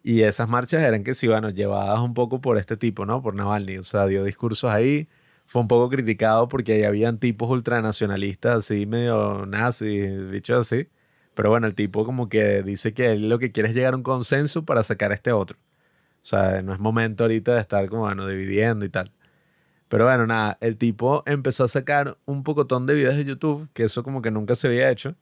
[0.03, 3.21] Y esas marchas eran que sí, bueno, llevadas un poco por este tipo, ¿no?
[3.21, 3.77] Por Navalny.
[3.77, 5.07] O sea, dio discursos ahí.
[5.45, 10.87] Fue un poco criticado porque ahí habían tipos ultranacionalistas así, medio nazis, dicho así.
[11.37, 13.97] Pero bueno, el tipo como que dice que él lo que quiere es llegar a
[13.97, 15.59] un consenso para sacar a este otro.
[16.23, 19.13] O sea, no es momento ahorita de estar como, bueno, dividiendo y tal.
[19.87, 23.83] Pero bueno, nada, el tipo empezó a sacar un pocotón de videos de YouTube, que
[23.83, 25.15] eso como que nunca se había hecho,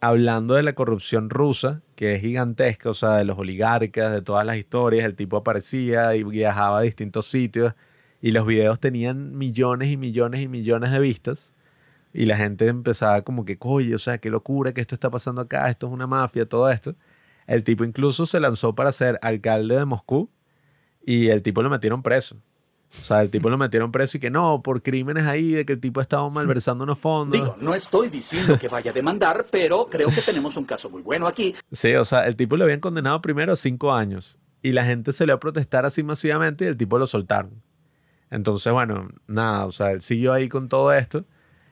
[0.00, 4.44] hablando de la corrupción rusa, que es gigantesca, o sea, de los oligarcas, de todas
[4.44, 7.74] las historias, el tipo aparecía y viajaba a distintos sitios
[8.20, 11.54] y los videos tenían millones y millones y millones de vistas
[12.12, 15.40] y la gente empezaba como que, oye, o sea, qué locura que esto está pasando
[15.40, 16.94] acá, esto es una mafia, todo esto.
[17.46, 20.30] El tipo incluso se lanzó para ser alcalde de Moscú
[21.04, 22.36] y el tipo lo metieron preso.
[23.00, 25.74] O sea, el tipo lo metieron preso y que no, por crímenes ahí, de que
[25.74, 27.38] el tipo estaba malversando unos fondos.
[27.38, 31.02] Digo, no estoy diciendo que vaya a demandar, pero creo que tenemos un caso muy
[31.02, 31.54] bueno aquí.
[31.70, 35.12] Sí, o sea, el tipo lo habían condenado primero a cinco años y la gente
[35.12, 37.62] se le a protestar así masivamente y el tipo lo soltaron.
[38.30, 41.24] Entonces, bueno, nada, o sea, él siguió ahí con todo esto.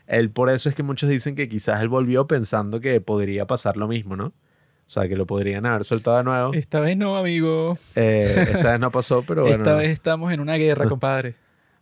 [0.06, 3.76] Él por eso es que muchos dicen que quizás él volvió pensando que podría pasar
[3.76, 4.26] lo mismo, ¿no?
[4.26, 6.52] O sea, que lo podrían haber soltado de nuevo.
[6.54, 7.76] Esta vez no, amigo.
[7.96, 9.56] Eh, esta vez no pasó, pero bueno.
[9.64, 11.34] Esta vez estamos en una guerra, compadre.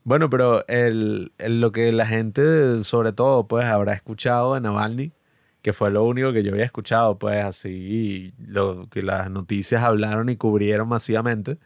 [0.04, 5.12] Bueno, pero el, el- lo que la gente, sobre todo, pues habrá escuchado de Navalny,
[5.60, 10.28] que fue lo único que yo había escuchado, pues así, lo que las noticias hablaron
[10.30, 11.58] y cubrieron masivamente,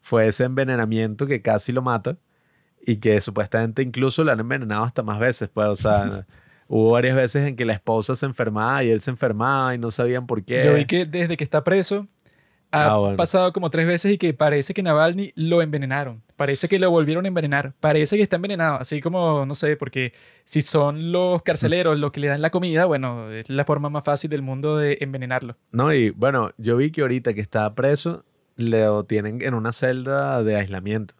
[0.00, 2.16] fue ese envenenamiento que casi lo mata
[2.86, 6.26] y que supuestamente incluso lo han envenenado hasta más veces, pues, o sea,
[6.68, 9.90] hubo varias veces en que la esposa se enfermaba y él se enfermaba y no
[9.90, 10.62] sabían por qué.
[10.64, 12.06] Yo vi que desde que está preso
[12.70, 13.16] ha Ah, bueno.
[13.16, 16.22] pasado como tres veces y que parece que Navalny lo envenenaron.
[16.36, 17.72] Parece que lo volvieron a envenenar.
[17.80, 18.78] Parece que está envenenado.
[18.78, 20.12] Así como, no sé, porque
[20.44, 24.04] si son los carceleros los que le dan la comida, bueno, es la forma más
[24.04, 25.56] fácil del mundo de envenenarlo.
[25.72, 30.42] No, y bueno, yo vi que ahorita que está preso, lo tienen en una celda
[30.44, 31.14] de aislamiento.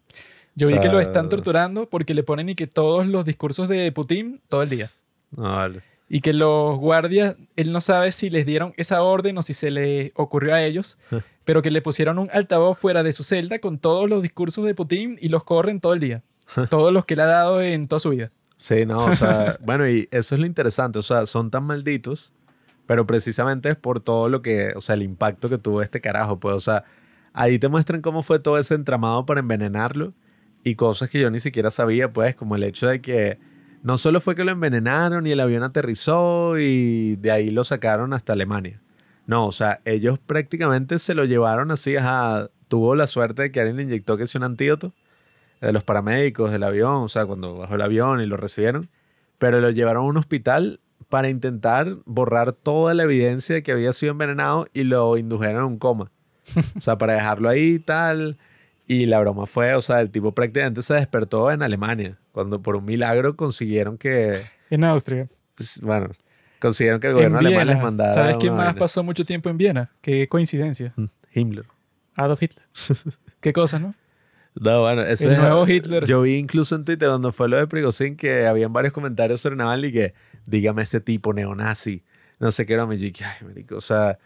[0.59, 3.25] Yo O vi que lo sea- están torturando porque le ponen y que todos los
[3.25, 4.87] discursos de Putin todo el día.
[5.31, 5.83] Vale.
[6.09, 9.71] Y que los guardias, él no sabe si les dieron esa orden o si se
[9.71, 10.99] le ocurrió a ellos,
[11.45, 14.75] pero que le pusieron un altavoz fuera de su celda con todos los discursos de
[14.75, 16.23] Putin y los corren todo el día.
[16.71, 18.31] Todos los que le ha dado en toda su vida.
[18.57, 22.33] Sí, no, o sea, bueno, y eso es lo interesante, o sea, son tan malditos
[22.87, 26.41] Pero precisamente es por todo lo que, o sea, el impacto que tuvo este carajo,
[26.41, 26.85] pues, o sea,
[27.35, 30.15] ahí te muestran cómo fue todo ese entramado para envenenarlo
[30.69, 33.39] y cosas que yo ni siquiera sabía, pues, como el hecho de que
[33.83, 38.13] no solo fue que lo envenenaron y el avión aterrizó y de ahí lo sacaron
[38.13, 38.81] hasta Alemania.
[39.27, 43.61] No, o sea, ellos prácticamente se lo llevaron así, ajá, tuvo la suerte de que
[43.61, 44.95] alguien le inyectó que es un antídoto
[45.61, 48.89] de los paramédicos del avión, o sea, cuando bajó el avión y lo recibieron,
[49.39, 53.93] pero lo llevaron a un hospital para intentar borrar toda la evidencia de que había
[53.93, 56.11] sido envenenado y lo indujeron a un coma.
[56.77, 58.39] O sea, para dejarlo ahí y tal.
[58.89, 62.75] Y la broma fue, o sea, el tipo prácticamente se despertó en Alemania, cuando por
[62.75, 64.41] un milagro consiguieron que...
[64.71, 65.29] En Austria.
[65.83, 66.09] Bueno,
[66.59, 68.13] consiguieron que el gobierno En alemán les mandara...
[68.13, 68.79] ¿Sabes quién más vaina.
[68.79, 69.91] pasó mucho tiempo en Viena?
[70.01, 70.95] Qué coincidencia.
[71.35, 71.67] Himmler.
[72.17, 72.65] Adolf Hitler.
[73.41, 73.95] Qué cosa, ¿no?
[74.59, 76.05] No, bueno, ese El es- nuevo Hitler.
[76.07, 79.55] Yo vi incluso en Twitter cuando fue lo de Prigozhin que habían varios comentarios sobre
[79.57, 80.15] Navalny que
[80.47, 82.03] dígame ese tipo neonazi,
[82.41, 84.19] no sé qué era, me dije, ay, marico, o sea,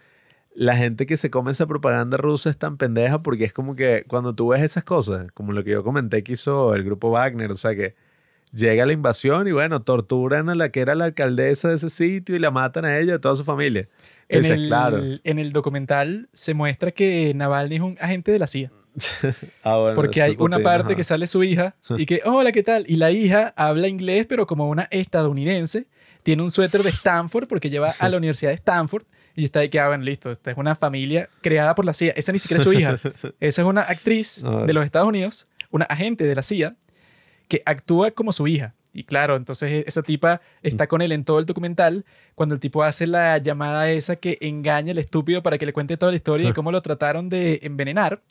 [0.55, 4.05] la gente que se come esa propaganda rusa es tan pendeja porque es como que
[4.07, 7.51] cuando tú ves esas cosas, como lo que yo comenté que hizo el grupo Wagner,
[7.51, 7.95] o sea que
[8.53, 12.35] llega la invasión y bueno, torturan a la que era la alcaldesa de ese sitio
[12.35, 13.87] y la matan a ella y a toda su familia.
[14.29, 15.01] En el, claro.
[15.23, 18.71] en el documental se muestra que Navalny es un agente de la CIA.
[19.63, 20.95] Ah, bueno, Porque hay una parte ajá.
[20.95, 22.83] que sale su hija y que, hola, ¿qué tal?
[22.87, 25.87] Y la hija habla inglés, pero como una estadounidense.
[26.21, 29.03] Tiene un suéter de Stanford porque lleva a la Universidad de Stanford.
[29.35, 32.13] Y está ahí que, ah, bueno, listo, esta es una familia creada por la CIA.
[32.15, 32.97] Esa ni siquiera es su hija.
[33.39, 34.63] Esa es una actriz Ah.
[34.65, 36.75] de los Estados Unidos, una agente de la CIA,
[37.47, 38.73] que actúa como su hija.
[38.95, 42.83] Y claro, entonces esa tipa está con él en todo el documental cuando el tipo
[42.83, 46.47] hace la llamada esa que engaña al estúpido para que le cuente toda la historia
[46.49, 48.21] de cómo lo trataron de envenenar.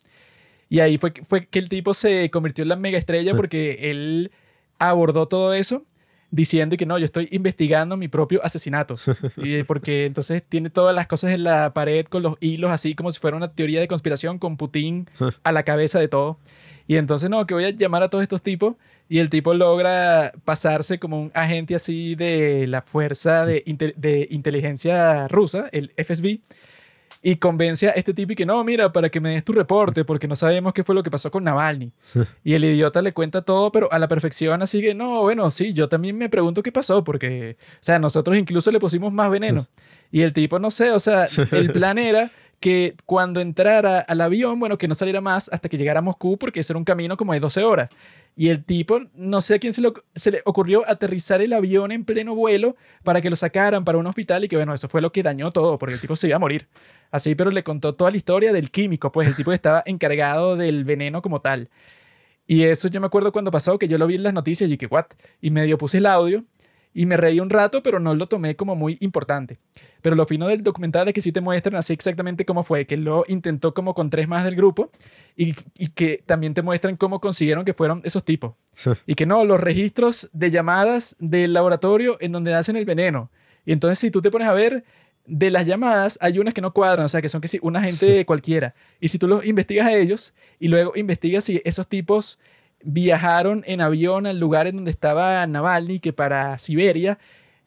[0.69, 3.89] Y ahí fue, que- fue que el tipo se convirtió en la mega estrella porque
[3.91, 4.31] él
[4.79, 5.85] abordó todo eso
[6.33, 8.95] diciendo que no, yo estoy investigando mi propio asesinato.
[9.37, 13.11] Y porque entonces tiene todas las cosas en la pared con los hilos, así como
[13.11, 15.07] si fuera una teoría de conspiración con Putin
[15.43, 16.39] a la cabeza de todo.
[16.87, 18.75] Y entonces, no, que voy a llamar a todos estos tipos.
[19.09, 23.63] Y el tipo logra pasarse como un agente así de la fuerza de,
[23.95, 26.39] de inteligencia rusa, el FSB,
[27.25, 30.03] y convence a este tipo y que no, mira, para que me des tu reporte,
[30.05, 31.91] porque no sabemos qué fue lo que pasó con Navalny.
[32.43, 35.73] Y el idiota le cuenta todo, pero a la perfección, así que no, bueno, sí,
[35.73, 39.65] yo también me pregunto qué pasó, porque, o sea, nosotros incluso le pusimos más veneno.
[40.11, 44.59] Y el tipo, no sé, o sea, el plan era que cuando entrara al avión,
[44.59, 47.17] bueno, que no saliera más hasta que llegara a Moscú, porque ese era un camino
[47.17, 47.89] como de 12 horas.
[48.35, 51.91] Y el tipo, no sé a quién se, lo- se le ocurrió aterrizar el avión
[51.91, 55.01] en pleno vuelo para que lo sacaran para un hospital y que bueno, eso fue
[55.01, 56.67] lo que dañó todo, porque el tipo se iba a morir.
[57.11, 60.55] Así, pero le contó toda la historia del químico, pues el tipo que estaba encargado
[60.55, 61.69] del veneno como tal.
[62.47, 64.77] Y eso yo me acuerdo cuando pasó, que yo lo vi en las noticias y
[64.77, 65.05] que, what?
[65.39, 66.43] Y medio puse el audio
[66.93, 69.57] y me reí un rato, pero no lo tomé como muy importante.
[70.01, 72.97] Pero lo fino del documental es que sí te muestran así exactamente cómo fue, que
[72.97, 74.91] lo intentó como con tres más del grupo
[75.35, 78.53] y, y que también te muestran cómo consiguieron que fueron esos tipos.
[79.07, 83.31] y que no, los registros de llamadas del laboratorio en donde hacen el veneno.
[83.65, 84.83] Y entonces si tú te pones a ver,
[85.25, 87.81] de las llamadas hay unas que no cuadran, o sea, que son que sí, una
[87.81, 88.75] gente cualquiera.
[88.99, 92.39] Y si tú los investigas a ellos y luego investigas si esos tipos
[92.83, 97.17] viajaron en avión al lugar en donde estaba Navalny, que para Siberia,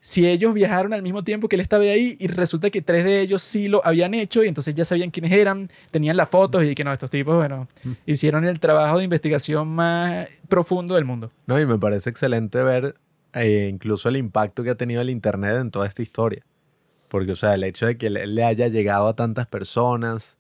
[0.01, 3.21] si ellos viajaron al mismo tiempo que él estaba ahí y resulta que tres de
[3.21, 6.75] ellos sí lo habían hecho y entonces ya sabían quiénes eran, tenían las fotos y
[6.75, 7.67] que no, estos tipos, bueno,
[8.07, 11.33] hicieron el trabajo de investigación más profundo del mundo.
[11.47, 12.95] No, y me parece excelente ver
[13.33, 16.45] eh, incluso el impacto que ha tenido el Internet en toda esta historia.
[17.09, 20.36] Porque, o sea, el hecho de que le, le haya llegado a tantas personas,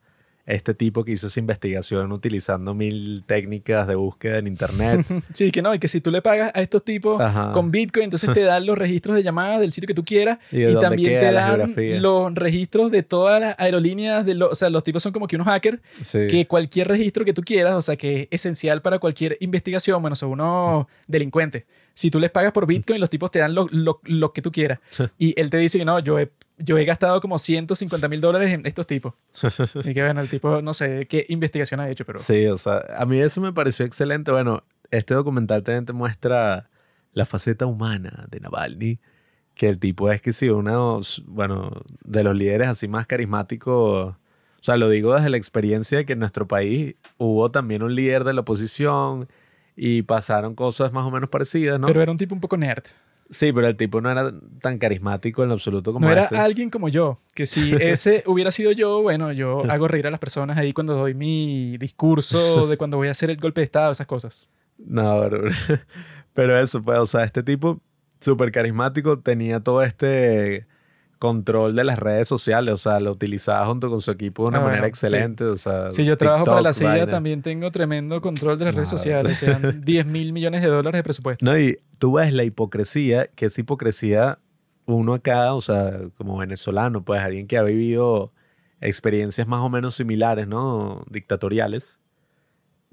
[0.46, 5.06] este tipo que hizo esa investigación utilizando mil técnicas de búsqueda en Internet.
[5.34, 7.52] Sí, que no, y que si tú le pagas a estos tipos Ajá.
[7.52, 10.72] con Bitcoin, entonces te dan los registros de llamada del sitio que tú quieras Y
[10.80, 15.02] también te dan los registros de todas las aerolíneas, de los, o sea, los tipos
[15.02, 16.26] son como que unos hackers, Sí.
[16.28, 20.14] que cualquier registro que tú quieras, o sea, que es esencial para cualquier investigación, bueno,
[20.16, 21.64] son unos delincuentes.
[21.94, 24.52] Si tú les pagas por Bitcoin, los tipos te dan lo, lo- lo que tú
[24.52, 24.78] quieras.
[25.18, 28.50] Y él te dice que no, yo he, yo he gastado como 150 mil dólares
[28.50, 29.14] en estos tipos.
[29.84, 32.18] Y que bueno, el tipo, no sé qué investigación ha hecho, pero...
[32.18, 34.30] Sí, o sea, a mí eso me pareció excelente.
[34.30, 36.68] Bueno, este documental también te muestra
[37.12, 39.00] la faceta humana de Navalny,
[39.54, 41.70] que el tipo es que sí, uno, bueno,
[42.04, 44.14] de los líderes así más carismáticos.
[44.14, 47.94] O sea, lo digo desde la experiencia de que en nuestro país hubo también un
[47.94, 49.28] líder de la oposición
[49.76, 51.86] y pasaron cosas más o menos parecidas, ¿no?
[51.86, 52.84] Pero era un tipo un poco nerd.
[53.30, 56.38] Sí, pero el tipo no era tan carismático en lo absoluto como No era este.
[56.38, 60.20] alguien como yo, que si ese hubiera sido yo, bueno, yo hago reír a las
[60.20, 63.92] personas ahí cuando doy mi discurso de cuando voy a hacer el golpe de Estado,
[63.92, 64.48] esas cosas.
[64.78, 65.44] No, pero,
[66.34, 67.80] pero eso, pues, o sea, este tipo
[68.20, 70.66] súper carismático tenía todo este,
[71.18, 74.58] control de las redes sociales, o sea, lo utilizaba junto con su equipo de una
[74.58, 77.06] Ah, manera bueno, excelente, o sea, Si yo trabajo para la TikTok, CIA, vaina.
[77.08, 79.40] también tengo tremendo control de las redes sociales.
[79.40, 81.44] Te dan 10 mil millones de dólares de presupuesto.
[81.44, 84.38] No, y tú ves la hipocresía, que es hipocresía
[84.84, 88.32] uno acá, o sea, como venezolano, pues alguien que ha vivido
[88.80, 91.04] experiencias más o menos similares, ¿no?
[91.10, 91.98] Dictatoriales.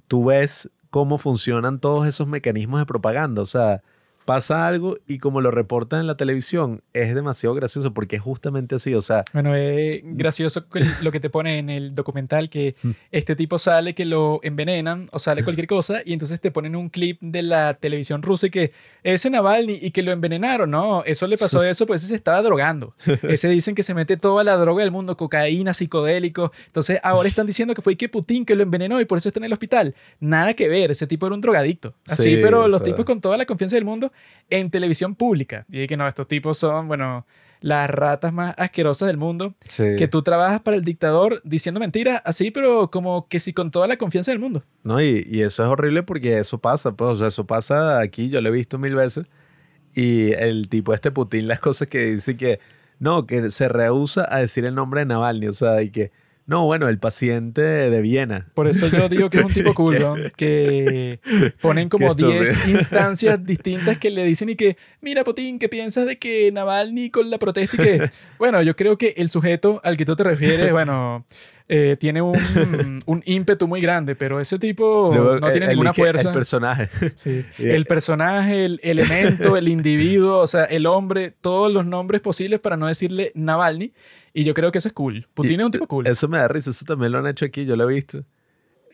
[0.08, 3.82] Tú ves cómo funcionan todos esos mecanismos de propaganda, o sea,
[4.26, 8.76] pasa algo y como lo reportan en la televisión, es demasiado gracioso porque es justamente
[8.76, 10.66] así, o sea, Bueno, es gracioso
[11.02, 12.76] lo que te pone en el documental que
[13.12, 16.90] este tipo sale que lo envenenan o sale cualquier cosa y entonces te ponen un
[16.90, 18.72] clip de la televisión rusa y que
[19.04, 20.72] ese Navalny y que lo envenenaron.
[20.72, 22.96] No, eso le pasó a eso, pues ese se estaba drogando.
[23.24, 26.52] Ese dicen que se mete toda la droga del mundo, cocaína, psicodélico.
[26.68, 29.40] Entonces ahora están diciendo que fue que Putin que lo envenenó y por eso está
[29.40, 29.96] en el hospital.
[30.20, 31.94] Nada que ver, ese tipo era un drogadicto.
[32.08, 32.86] Así, Sí, pero o los sea.
[32.86, 34.13] tipos con toda la confianza del mundo
[34.50, 35.66] en televisión pública.
[35.70, 37.26] Y que no, estos tipos son, bueno,
[37.62, 39.56] las ratas más asquerosas del mundo.
[39.68, 39.96] sí.
[39.98, 43.88] Que tú trabajas para el dictador diciendo mentiras, así, pero como que sí con toda
[43.88, 44.64] la confianza del mundo.
[44.84, 48.30] No, y, y eso es horrible porque eso pasa, pues, o sea, eso pasa aquí,
[48.30, 49.26] yo lo he visto mil veces.
[49.96, 52.60] Y el tipo este Putin, las cosas que dice que,
[53.00, 56.12] no, que se rehúsa a decir el nombre de Navalny, o sea, y que,
[56.46, 58.48] no, bueno, el paciente de Viena.
[58.54, 60.16] Por eso yo digo que es un tipo cool, ¿no?
[60.36, 61.20] Que
[61.62, 62.78] ponen como Qué 10 estúpido.
[62.80, 67.30] instancias distintas que le dicen y que, mira, Putin, ¿qué piensas de que Navalny con
[67.30, 70.72] la protesta y que, bueno, yo creo que el sujeto al que tú te refieres,
[70.74, 71.26] bueno,
[71.70, 72.38] eh, tiene un,
[73.06, 76.28] un ímpetu muy grande, pero ese tipo Luego, no tiene el- ninguna fuerza.
[76.30, 76.90] El personaje.
[77.16, 77.46] Sí.
[77.58, 82.76] El personaje, el elemento, el individuo, o sea, el hombre, todos los nombres posibles para
[82.76, 83.94] no decirle Navalny.
[84.34, 85.28] Y yo creo que eso es cool.
[85.34, 86.08] Putin Y es un tipo cool.
[86.08, 88.26] Eso me da risa, eso también lo han hecho aquí, yo lo he visto.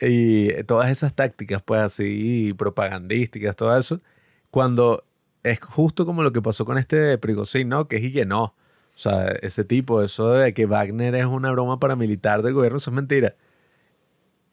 [0.01, 4.01] Y todas esas tácticas, pues así, propagandísticas, todo eso,
[4.51, 5.05] cuando
[5.43, 7.87] es justo como lo que pasó con este Prigozhin, ¿no?
[7.87, 8.43] Que es y que no.
[8.43, 12.91] O sea, ese tipo, eso de que Wagner es una broma paramilitar del gobierno, eso
[12.91, 13.35] es mentira.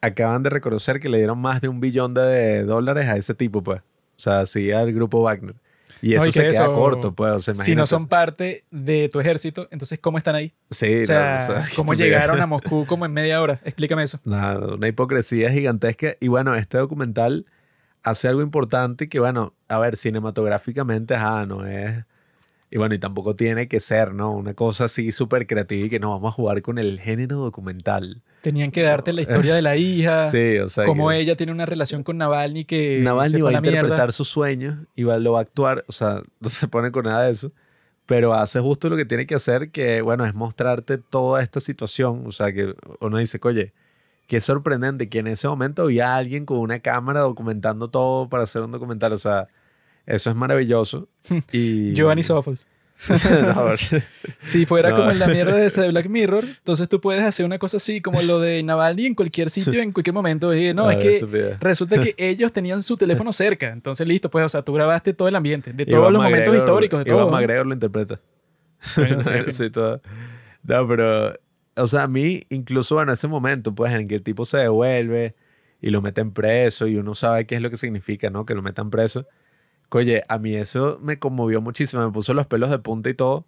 [0.01, 3.63] Acaban de reconocer que le dieron más de un billón de dólares a ese tipo,
[3.63, 3.81] pues.
[3.81, 5.55] O sea, sí, al grupo Wagner.
[6.01, 7.31] Y No, eso y se que queda eso, corto, pues.
[7.33, 10.53] O sea, si no son parte de tu ejército, entonces ¿cómo están ahí?
[10.69, 13.59] Sí, O no, sea, o sea, ¿cómo llegaron a Moscú como en media hora?
[13.63, 14.19] Explícame eso.
[14.23, 16.15] Nada, una hipocresía gigantesca.
[16.19, 17.45] Y bueno, este documental
[18.03, 22.05] hace algo importante que, bueno, a ver, cinematográficamente, ajá, no es...
[22.69, 24.33] Y bueno, y tampoco tiene que ser, ¿no?
[24.33, 28.21] Una cosa así súper creativa y que nos vamos a jugar con el género documental.
[28.41, 30.85] Tenían que darte la historia de la hija, Sí, o sea...
[30.85, 33.79] cómo que ella tiene una relación con Navalny que Navalny va a la mierda.
[33.79, 37.05] interpretar sus sueños y va, lo va a actuar, o sea, no se pone con
[37.05, 37.53] nada de eso,
[38.05, 42.23] pero hace justo lo que tiene que hacer, que, bueno, es mostrarte toda esta situación,
[42.27, 43.73] o sea, que uno dice, oye,
[44.27, 48.61] qué sorprendente que en ese momento había alguien con una cámara documentando todo para hacer
[48.61, 49.47] un documental, o sea,
[50.07, 51.07] eso es maravilloso.
[51.51, 51.93] Y...
[51.93, 52.57] Giovanni Soffold.
[53.09, 53.73] No,
[54.41, 54.95] Si fuera No.
[54.95, 57.77] como en la mierda de esa de Black Mirror, entonces tú puedes hacer una cosa
[57.77, 60.51] así como lo de Navalny en cualquier sitio, en cualquier momento.
[60.55, 63.67] Y, no, es que resulta que ellos tenían su teléfono cerca.
[63.71, 66.53] Entonces, listo, pues, o sea, tú grabaste todo el ambiente, de Iván todos los momentos
[66.55, 67.31] McGregor- históricos, de Iván todo.
[67.31, 68.19] McGregor lo interpreta.
[68.95, 70.01] Bueno, sí, en todo.
[70.63, 71.33] No, pero,
[71.75, 75.35] o sea, a mí, incluso bueno, ese momento, pues, en que el tipo se devuelve
[75.81, 78.43] y lo meten preso y uno sabe qué es lo que significa, ¿no?
[78.43, 79.27] Que lo metan preso.
[79.91, 83.45] Oye, a mí eso me conmovió muchísimo, me puso los pelos de punta y todo.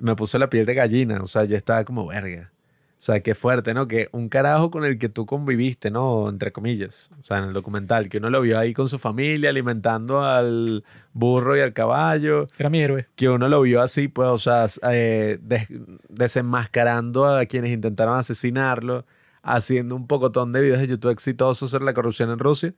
[0.00, 2.50] Me puso la piel de gallina, o sea, yo estaba como verga.
[2.96, 3.86] O sea, qué fuerte, ¿no?
[3.86, 6.28] Que un carajo con el que tú conviviste, ¿no?
[6.30, 7.10] Entre comillas.
[7.20, 10.84] O sea, en el documental, que uno lo vio ahí con su familia alimentando al
[11.12, 13.06] burro y al caballo Era mi héroe.
[13.14, 15.68] que uno lo vio así, pues, o sea, eh, des-
[16.08, 19.04] desenmascarando a quienes intentaron asesinarlo,
[19.42, 22.74] haciendo un pocotón de videos de YouTube exitosos sobre la corrupción en Rusia.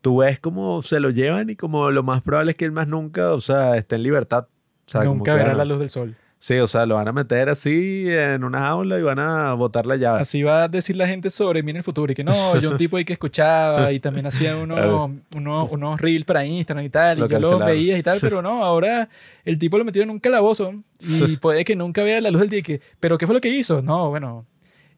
[0.00, 2.88] Tú ves cómo se lo llevan y como lo más probable es que él más
[2.88, 4.46] nunca, o sea, esté en libertad.
[4.86, 6.16] O sea, Nunca verá la luz del sol.
[6.42, 9.84] Sí, o sea, lo van a meter así en una jaula y van a botar
[9.84, 10.22] la llave.
[10.22, 12.10] Así va a decir la gente sobre mí en el futuro.
[12.10, 16.00] Y que no, yo un tipo ahí que escuchaba y también hacía unos, unos, unos
[16.00, 17.18] reels para Instagram y tal.
[17.18, 18.20] Y Lo yo los veía y tal.
[18.22, 19.10] Pero no, ahora
[19.44, 22.48] el tipo lo metió en un calabozo y puede que nunca vea la luz del
[22.48, 22.60] día.
[22.60, 23.82] y que, ¿Pero qué fue lo que hizo?
[23.82, 24.46] No, bueno.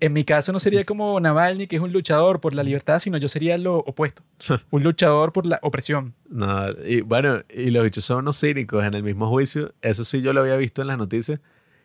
[0.02, 3.18] En mi caso no sería como Navalny, que es un luchador por la libertad, sino
[3.18, 4.24] yo sería lo opuesto.
[4.72, 6.12] Un luchador por la opresión.
[6.28, 9.72] No, y bueno, y los bichos son unos cínicos en el mismo juicio.
[9.80, 11.38] Eso sí yo lo había visto en las noticias,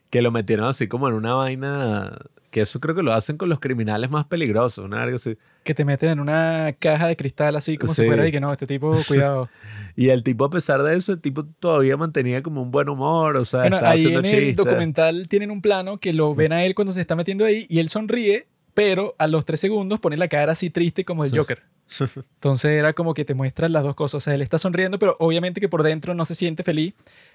[0.10, 2.18] que lo metieron así como en una vaina,
[2.50, 5.38] que eso creo que lo hacen con los criminales más peligrosos, una verga así.
[5.64, 8.04] Que te meten en una caja de cristal así como Sí.
[8.04, 9.50] si fuera y que no, este tipo, cuidado.
[10.00, 13.36] Y el tipo, a pesar de eso, el tipo todavía mantenía como un buen humor,
[13.36, 16.54] o sea, Bueno, estaba ahí haciendo en el documental tienen un plano que lo ven
[16.54, 20.00] a él cuando se está metiendo ahí y él sonríe, pero a los tres segundos
[20.00, 21.64] pone la cara así triste como el Joker.
[21.90, 24.16] Entonces era como que te muestran las dos cosas.
[24.16, 26.94] O sea, él está sonriendo, pero obviamente que por dentro no se siente feliz,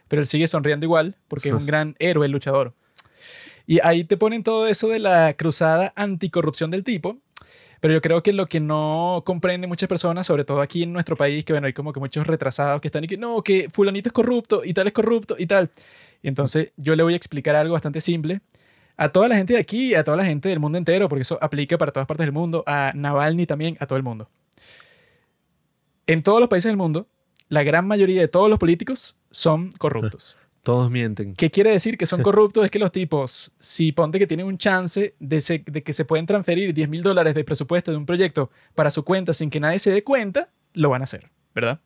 [0.09, 2.74] pero él sigue sonriendo igual porque es un gran héroe, el luchador.
[3.66, 7.18] Y ahí te ponen todo eso de la cruzada anticorrupción del tipo.
[7.80, 11.16] Pero yo creo que lo que no comprenden muchas personas, sobre todo aquí en nuestro
[11.16, 14.09] país, que bueno, hay como que muchos retrasados que están y que no, que fulanito
[14.09, 15.68] es corrupto y tal es corrupto y tal.
[16.22, 18.40] Y entonces yo le voy a explicar algo bastante simple
[18.96, 21.38] a toda la gente de aquí, a toda la gente del mundo entero, porque eso
[21.40, 24.28] aplica para todas partes del mundo, a Navalny también, a todo el mundo.
[26.07, 27.09] En todos los países del mundo,
[27.48, 30.38] la gran mayoría de todos los políticos son corruptos.
[30.62, 31.34] Todos mienten.
[31.34, 32.64] ¿Qué quiere decir que son corruptos?
[32.64, 36.24] es que los tipos, si ponte que tienen un chance de, de que se pueden
[36.24, 39.80] transferir 10 mil dólares de presupuesto de un proyecto para su cuenta sin que nadie
[39.80, 41.80] se dé cuenta, lo van a hacer, ¿verdad?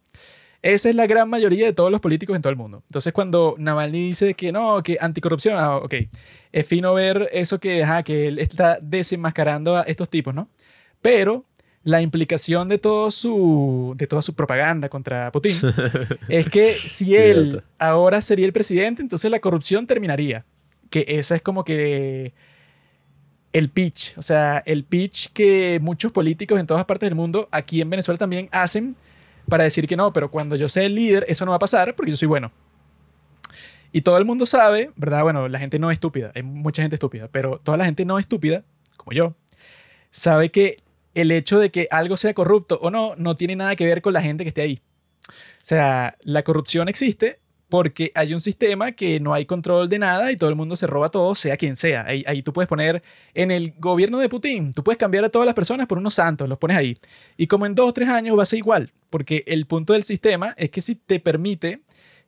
[0.60, 2.82] Esa es la gran mayoría de todos los políticos en todo el mundo.
[2.88, 5.94] Entonces, cuando Navalny dice que no, que anticorrupción, ah, ok,
[6.52, 10.50] es fino ver eso que, ajá, que él está desenmascarando a estos tipos, ¿no?
[11.00, 11.44] Pero
[11.86, 15.54] la implicación de, todo su, de toda su propaganda contra Putin
[16.28, 20.44] es que si él ahora sería el presidente, entonces la corrupción terminaría.
[20.90, 22.34] Que esa es como que
[23.52, 27.80] el pitch, o sea, el pitch que muchos políticos en todas partes del mundo, aquí
[27.80, 28.96] en Venezuela también hacen
[29.48, 31.94] para decir que no, pero cuando yo sea el líder, eso no va a pasar
[31.94, 32.50] porque yo soy bueno.
[33.92, 35.22] Y todo el mundo sabe, ¿verdad?
[35.22, 38.18] Bueno, la gente no es estúpida, hay mucha gente estúpida, pero toda la gente no
[38.18, 38.64] estúpida,
[38.96, 39.36] como yo,
[40.10, 40.78] sabe que
[41.16, 44.12] el hecho de que algo sea corrupto o no, no tiene nada que ver con
[44.12, 44.82] la gente que esté ahí.
[45.28, 47.40] O sea, la corrupción existe
[47.70, 50.86] porque hay un sistema que no hay control de nada y todo el mundo se
[50.86, 52.04] roba todo, sea quien sea.
[52.06, 53.02] Ahí, ahí, tú puedes poner
[53.32, 56.48] en el gobierno de Putin, tú puedes cambiar a todas las personas por unos santos,
[56.50, 56.98] los pones ahí.
[57.38, 60.04] Y como en dos o tres años va a ser igual, porque el punto del
[60.04, 61.80] sistema es que si te permite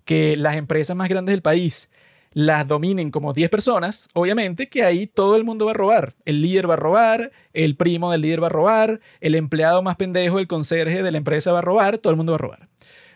[0.06, 1.90] que las empresas más grandes del país
[2.38, 6.14] las dominen como 10 personas, obviamente que ahí todo el mundo va a robar.
[6.24, 9.96] El líder va a robar, el primo del líder va a robar, el empleado más
[9.96, 12.68] pendejo, el conserje de la empresa va a robar, todo el mundo va a robar.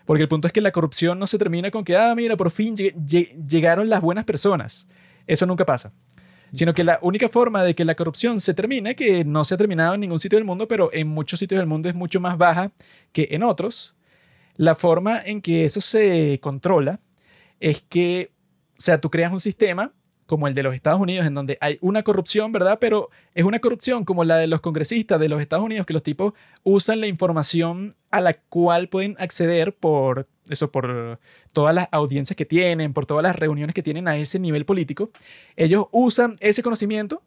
[0.03, 2.51] Porque el punto es que la corrupción no se termina con que, ah, mira, por
[2.51, 4.89] fin llegaron las buenas personas.
[5.25, 5.93] Eso nunca pasa.
[6.51, 9.57] Sino que la única forma de que la corrupción se termine, que no se ha
[9.57, 12.37] terminado en ningún sitio del mundo, pero en muchos sitios del mundo es mucho más
[12.37, 12.73] baja
[13.13, 13.95] que en otros,
[14.57, 16.99] la forma en que eso se controla
[17.61, 18.32] es que
[18.83, 19.91] sea, tú creas un sistema
[20.25, 22.77] como el de los Estados Unidos, en donde hay una corrupción, ¿verdad?
[22.79, 26.03] Pero es una corrupción como la de los congresistas de los Estados Unidos, que los
[26.03, 31.19] tipos usan la información a la cual pueden acceder por eso, por
[31.51, 35.11] todas las audiencias que tienen, por todas las reuniones que tienen a ese nivel político.
[35.55, 37.21] Ellos usan ese conocimiento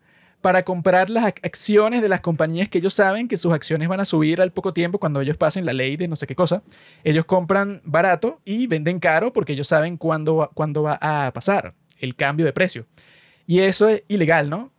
[0.46, 4.04] para comprar las acciones de las compañías que ellos saben que sus acciones van a
[4.04, 6.62] subir al poco tiempo cuando ellos pasen la ley de no sé qué cosa.
[7.02, 12.14] Ellos compran barato y venden caro porque ellos saben cuándo, cuándo va a pasar el
[12.14, 12.86] cambio de precio.
[13.44, 14.70] Y eso es ilegal, ¿no?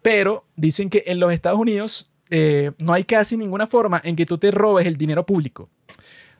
[0.00, 4.26] Pero dicen que en los Estados Unidos eh, no hay casi ninguna forma en que
[4.26, 5.68] tú te robes el dinero público.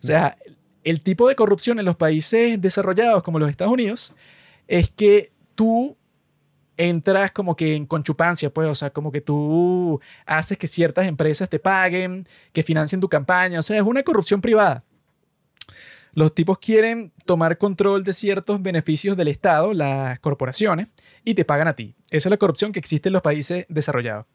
[0.01, 0.39] O sea,
[0.85, 4.15] el tipo de corrupción en los países desarrollados como los Estados Unidos
[4.69, 5.97] es que tú
[6.81, 11.49] entras como que en conchupancia, pues, o sea, como que tú haces que ciertas empresas
[11.49, 14.83] te paguen, que financien tu campaña, o sea, es una corrupción privada.
[16.13, 20.89] Los tipos quieren tomar control de ciertos beneficios del Estado, las corporaciones,
[21.23, 21.95] y te pagan a ti.
[22.11, 24.27] Esa es la corrupción que existe en los países desarrollados.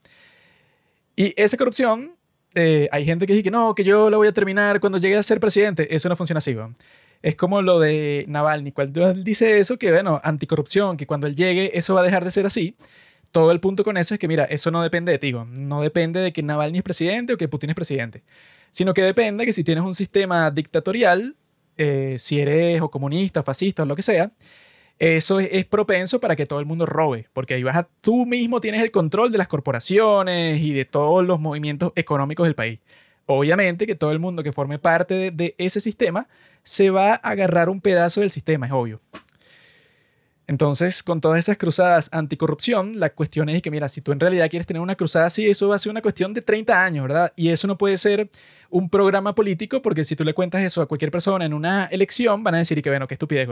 [1.16, 2.16] Y esa corrupción,
[2.54, 5.18] eh, hay gente que dice que no, que yo la voy a terminar cuando llegue
[5.18, 5.94] a ser presidente.
[5.94, 6.56] Eso no funciona así.
[7.26, 8.72] Es como lo de Navalny.
[8.72, 12.24] Cuando él dice eso, que bueno, anticorrupción, que cuando él llegue eso va a dejar
[12.24, 12.76] de ser así.
[13.32, 15.34] Todo el punto con eso es que, mira, eso no depende de ti.
[15.34, 18.24] No depende de que Navalny es presidente o que Putin es presidente.
[18.70, 21.36] Sino que depende que si tienes un sistema dictatorial,
[21.78, 24.32] eh, si eres o comunista, fascista o lo que sea,
[25.00, 28.62] eso es, propenso para que todo el mundo robe, porque ahí vas a, tú mismo
[28.62, 32.80] tienes el control de las corporaciones y de todos los movimientos económicos del país.
[33.26, 36.28] Obviamente que todo el mundo que forme parte de ese sistema
[36.64, 39.02] se va a agarrar un pedazo del sistema, es obvio.
[40.48, 44.48] Entonces, con todas esas cruzadas anticorrupción, la cuestión es que, mira, si tú en realidad
[44.48, 47.34] quieres tener una cruzada así, eso va a ser una cuestión de 30 años, ¿verdad?
[47.36, 48.30] Y eso no puede ser
[48.70, 52.44] un programa político, porque si tú le cuentas eso a cualquier persona en una elección,
[52.44, 53.50] van a decir que, bueno, qué estupidez,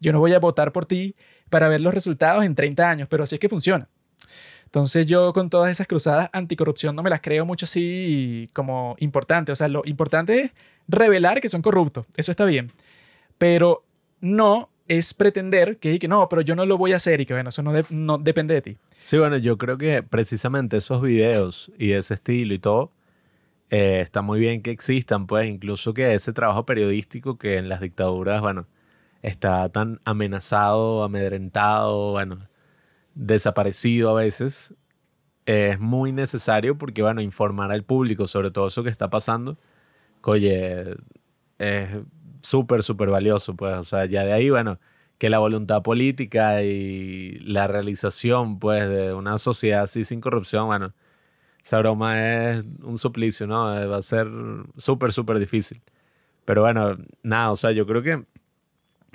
[0.00, 1.16] yo no voy a votar por ti
[1.48, 3.88] para ver los resultados en 30 años, pero así es que funciona.
[4.74, 9.52] Entonces yo con todas esas cruzadas anticorrupción no me las creo mucho así como importante.
[9.52, 10.50] O sea, lo importante es
[10.88, 12.06] revelar que son corruptos.
[12.16, 12.72] Eso está bien.
[13.38, 13.84] Pero
[14.20, 17.34] no es pretender que, que no, pero yo no lo voy a hacer y que
[17.34, 18.76] bueno, eso no, no depende de ti.
[19.00, 22.90] Sí, bueno, yo creo que precisamente esos videos y ese estilo y todo,
[23.70, 27.80] eh, está muy bien que existan, pues incluso que ese trabajo periodístico que en las
[27.80, 28.66] dictaduras, bueno,
[29.22, 32.48] está tan amenazado, amedrentado, bueno,
[33.14, 34.74] desaparecido a veces,
[35.46, 39.58] es muy necesario porque, bueno, informar al público sobre todo eso que está pasando,
[40.22, 40.96] oye,
[41.58, 41.88] es
[42.42, 44.78] súper, súper valioso, pues, o sea, ya de ahí, bueno,
[45.18, 50.94] que la voluntad política y la realización, pues, de una sociedad así sin corrupción, bueno,
[51.64, 53.78] esa broma es un suplicio, ¿no?
[53.78, 54.28] Eh, Va a ser
[54.76, 55.82] súper, súper difícil.
[56.44, 58.24] Pero bueno, nada, o sea, yo creo que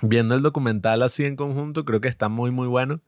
[0.01, 3.01] viendo el documental así en conjunto, creo que está muy, muy bueno.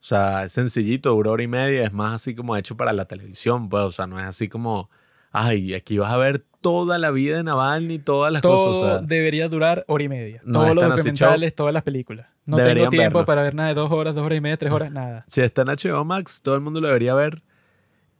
[0.00, 3.06] O sea, es sencillito, dura hora y media, es más así como hecho para la
[3.06, 4.90] televisión, pues, o sea, no es así como,
[5.32, 8.86] ay, aquí vas a ver toda la vida de Navalny, todas las Todo cosas, o
[8.86, 10.40] sea, debería durar hora y media.
[10.44, 12.26] No Todos los documentales, todas las películas.
[12.46, 13.26] No tengo Deberían tiempo verlo.
[13.26, 15.24] para ver nada de dos horas, dos horas y media, tres horas, nada.
[15.28, 17.42] si está en HBO Max, todo el mundo lo debería ver.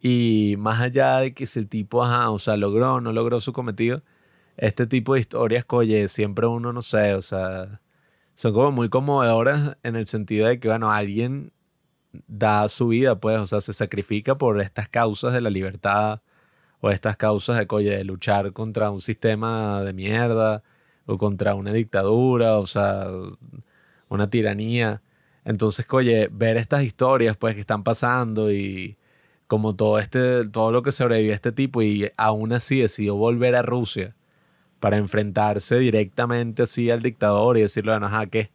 [0.00, 3.40] Y más allá de que si el tipo, ajá, o sea, logró o no logró
[3.40, 4.02] su cometido,
[4.56, 7.80] este tipo de historias, oye, siempre uno, no sé, o sea,
[8.34, 11.52] son como muy conmovedoras en el sentido de que, bueno, alguien
[12.26, 16.20] da su vida, pues, o sea, se sacrifica por estas causas de la libertad
[16.80, 20.62] o estas causas de, oye, de luchar contra un sistema de mierda
[21.06, 23.06] o contra una dictadura, o sea,
[24.08, 25.02] una tiranía.
[25.44, 28.98] Entonces, oye, ver estas historias, pues, que están pasando y
[29.46, 33.62] como todo este, todo lo que sobrevivió este tipo y aún así decidió volver a
[33.62, 34.14] Rusia
[34.80, 38.52] para enfrentarse directamente así al dictador y decirle, bueno, ajá, ¿qué?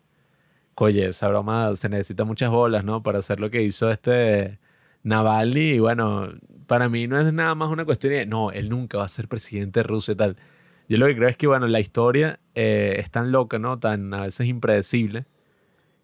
[0.75, 3.03] Oye, esa broma se necesita muchas bolas, ¿no?
[3.03, 4.59] Para hacer lo que hizo este
[5.03, 5.73] Navalny.
[5.75, 6.29] Y bueno,
[6.67, 9.27] para mí no es nada más una cuestión de, no, él nunca va a ser
[9.27, 10.37] presidente de Rusia y tal.
[10.89, 13.79] Yo lo que creo es que, bueno, la historia eh, es tan loca, ¿no?
[13.79, 15.25] Tan a veces impredecible,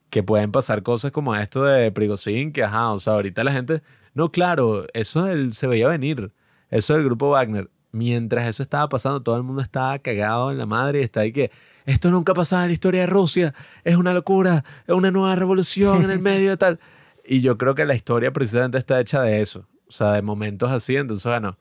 [0.09, 3.84] que pueden pasar cosas como esto de Prigozhin, que, ajá, o sea, ahorita la gente,
[4.13, 6.32] no, claro, eso se veía venir,
[6.70, 7.70] eso del grupo Wagner.
[7.91, 11.31] Mientras eso estaba pasando, todo el mundo estaba cagado en la madre y está ahí
[11.31, 11.51] que
[11.85, 16.03] esto nunca pasaba en la historia de Rusia, es una locura, es una nueva revolución
[16.03, 16.79] en el medio de tal.
[17.25, 20.69] Y yo creo que la historia precisamente está hecha de eso, o sea, de momentos
[20.71, 20.95] así.
[20.95, 21.57] Entonces, bueno,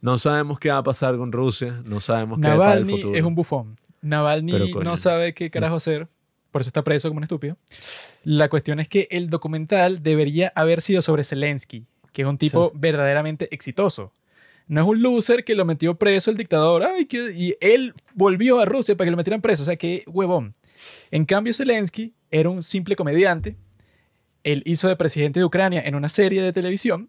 [0.00, 3.14] no sabemos qué va a pasar con Rusia, no sabemos qué va el Navalny futuro.
[3.14, 3.78] es un bufón.
[4.00, 6.08] Navalny no sabe qué carajo hacer,
[6.50, 7.56] por eso está preso como un estúpido.
[8.24, 12.72] La cuestión es que el documental debería haber sido sobre Zelensky, que es un tipo
[12.74, 14.12] verdaderamente exitoso.
[14.68, 18.60] No es un loser que lo metió preso el dictador ay, que- y él volvió
[18.60, 19.62] a Rusia para que lo metieran preso.
[19.62, 20.54] O sea, qué huevón.
[21.10, 23.56] En cambio, Zelensky era un simple comediante.
[24.44, 27.08] Él hizo de presidente de Ucrania en una serie de televisión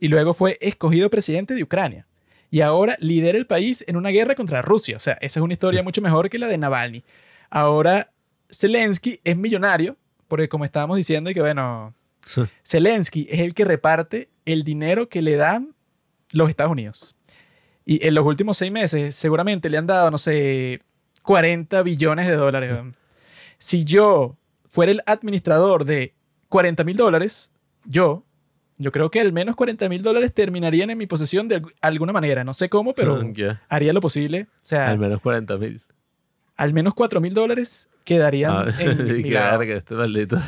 [0.00, 2.06] y luego fue escogido presidente de Ucrania.
[2.50, 4.96] Y ahora lidera el país en una guerra contra Rusia.
[4.96, 7.04] O sea, esa es una historia mucho mejor que la de Navalny.
[7.50, 8.10] Ahora,
[8.50, 9.96] Zelensky es millonario,
[10.28, 11.94] porque como estábamos diciendo, y que bueno,
[12.64, 15.74] Zelensky es el que reparte el dinero que le dan
[16.32, 17.16] los Estados Unidos.
[17.84, 20.82] Y en los últimos seis meses seguramente le han dado, no sé,
[21.22, 22.78] 40 billones de dólares.
[23.58, 24.36] Si yo
[24.68, 26.14] fuera el administrador de
[26.48, 27.52] 40 mil dólares,
[27.84, 28.24] yo,
[28.76, 32.12] yo creo que al menos 40 mil dólares terminarían en mi posesión de algu- alguna
[32.12, 32.42] manera.
[32.42, 34.48] No sé cómo, pero Ya, haría lo posible.
[34.56, 35.80] O sea, Al menos 40 mil.
[36.56, 40.38] al menos 4 mil dólares quedarían Ah, en mi verga, este maldito.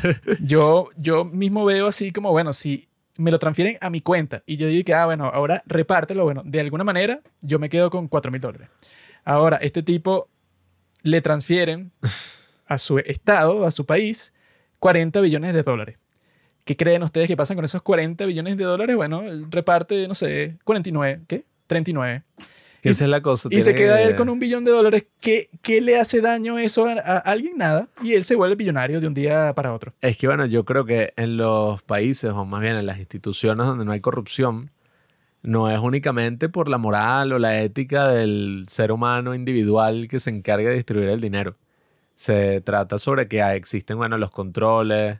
[0.41, 2.88] Yo, yo mismo veo así como, bueno, si
[3.19, 6.61] me lo transfieren a mi cuenta y yo que, ah, bueno, ahora repártelo, bueno, de
[6.61, 8.69] alguna manera yo me quedo con 4 mil dólares.
[9.25, 10.29] Ahora, este tipo
[11.03, 11.91] le transfieren
[12.65, 14.33] a su estado, a su país,
[14.79, 15.99] 40 billones de dólares.
[16.63, 18.95] ¿Qué creen ustedes que pasan con esos 40 billones de dólares?
[18.95, 21.45] Bueno, reparte, no sé, 49, ¿qué?
[21.67, 22.23] 39.
[22.81, 23.49] Que Y- esa es la cosa.
[23.51, 25.05] Y se queda que- él con un billón de dólares.
[25.21, 27.57] ¿Qué, qué le hace daño eso a, a alguien?
[27.57, 27.87] Nada.
[28.01, 29.93] Y él se vuelve billonario de un día para otro.
[30.01, 33.65] Es que bueno, yo creo que en los países, o más bien en las instituciones
[33.67, 34.71] donde no hay corrupción,
[35.41, 40.29] no es únicamente por la moral o la ética del ser humano individual que se
[40.29, 41.55] encarga de distribuir el dinero.
[42.15, 45.19] Se trata sobre que ah, existen, bueno, los controles,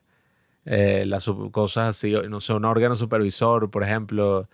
[0.66, 4.49] eh, las cosas así, no sé, un órgano supervisor, por ejemplo,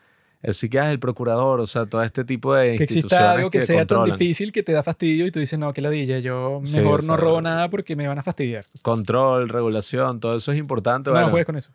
[0.45, 3.79] el es el procurador, o sea, todo este tipo de Que exista algo que, sea
[3.79, 4.09] controlan.
[4.09, 7.03] tan difícil que te da fastidio y tú dices, no, que ladilla, yo Sí, mejor
[7.03, 8.63] no robo nada porque me van a fastidiar.
[8.81, 11.09] Control, regulación, todo eso es importante.
[11.09, 11.71] No, bueno, juegues con eso.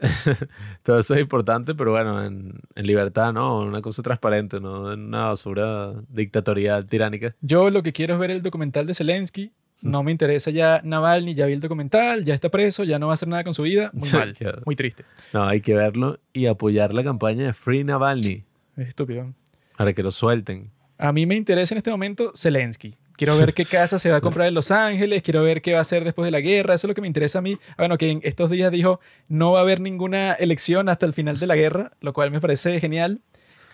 [0.82, 3.60] Todo eso es importante, pero bueno, en, en libertad, ¿no?
[3.60, 4.92] Una cosa transparente, ¿no?
[4.92, 7.34] Una basura dictatorial tiránica.
[7.40, 9.52] Yo lo que quiero es ver el documental de Zelensky.
[9.82, 13.12] No me interesa ya Navalny, ya vi el documental, ya está preso, ya no va
[13.12, 13.90] a hacer nada con su vida.
[13.92, 15.04] Muy mal, muy triste.
[15.32, 18.44] No, hay que verlo y apoyar la campaña de Free Navalny
[18.76, 19.34] Es estúpido.
[19.76, 20.70] para que lo suelten.
[20.96, 22.94] A mí me interesa en este momento Zelensky.
[23.16, 25.78] Quiero ver qué casa se va a comprar en Los Ángeles, quiero ver qué va
[25.78, 27.58] a hacer después de la guerra, eso es lo que me interesa a mí.
[27.70, 31.12] Ah, Bueno, que en estos días dijo no va a haber ninguna elección hasta el
[31.12, 33.20] final de la guerra, lo cual me parece genial.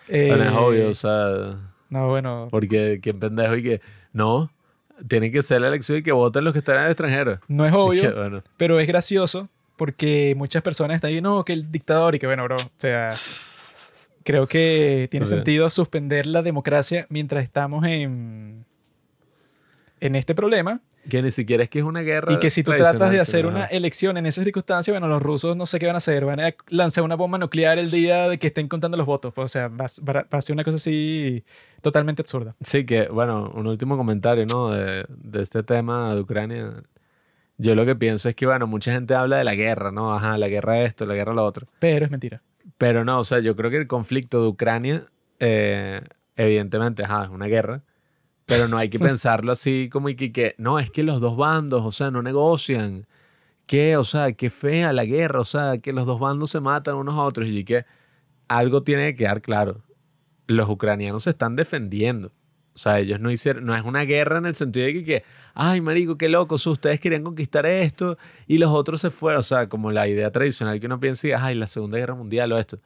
[0.09, 1.57] Eh, Bueno, es obvio, o sea,
[1.89, 3.81] No, bueno, porque qué pendejo y que
[4.13, 4.51] no,
[5.07, 7.39] tiene que ser la elección y que voten los que están en el extranjero.
[7.47, 11.53] no es que, obvio, bueno, pero es gracioso porque muchas personas están ahí, no, que
[11.53, 13.07] el dictador y que bueno, bro, o sea,
[14.23, 18.65] creo que tiene sentido suspender la democracia mientras estamos en,
[19.99, 20.81] en este problema.
[21.09, 22.33] Que ni siquiera es que es una guerra.
[22.33, 25.57] Y que si tú tratas de hacer una elección en esas circunstancias, bueno, los rusos
[25.57, 26.25] no sé qué van a hacer.
[26.25, 29.33] Van a lanzar una bomba nuclear el día de que estén contando los votos.
[29.33, 31.43] Pues, o sea, va, va- va a ser una cosa así
[31.81, 32.55] totalmente absurda.
[32.63, 34.69] Sí, que, bueno, un último comentario, ¿no?
[34.69, 36.71] De, de este tema de Ucrania.
[37.57, 40.13] Yo lo que pienso es que, bueno, mucha gente habla de la guerra, ¿no?
[40.13, 41.67] Ajá, la guerra esto, la guerra lo otro.
[41.79, 42.41] Pero es mentira.
[42.77, 45.05] Pero no, o sea, yo creo que el conflicto de Ucrania,
[45.39, 46.01] eh,
[46.35, 47.83] evidentemente, ajá, es una guerra,
[48.51, 51.37] pero no hay que pensarlo así como y que, que, no, es que los dos
[51.37, 53.07] bandos, o sea, no negocian.
[53.65, 53.95] ¿Qué?
[53.95, 57.15] O sea, qué fea la guerra, o sea, que los dos bandos se matan unos
[57.15, 57.85] a otros y que
[58.49, 59.81] algo tiene que quedar claro.
[60.47, 62.33] Los ucranianos se están defendiendo.
[62.73, 65.23] O sea, ellos no hicieron, no es una guerra en el sentido de que, que
[65.53, 69.39] ay, marico, qué locos, ustedes querían conquistar esto y los otros se fueron.
[69.39, 72.51] O sea, como la idea tradicional que uno piensa, y, ay, la Segunda Guerra Mundial
[72.51, 72.79] o esto.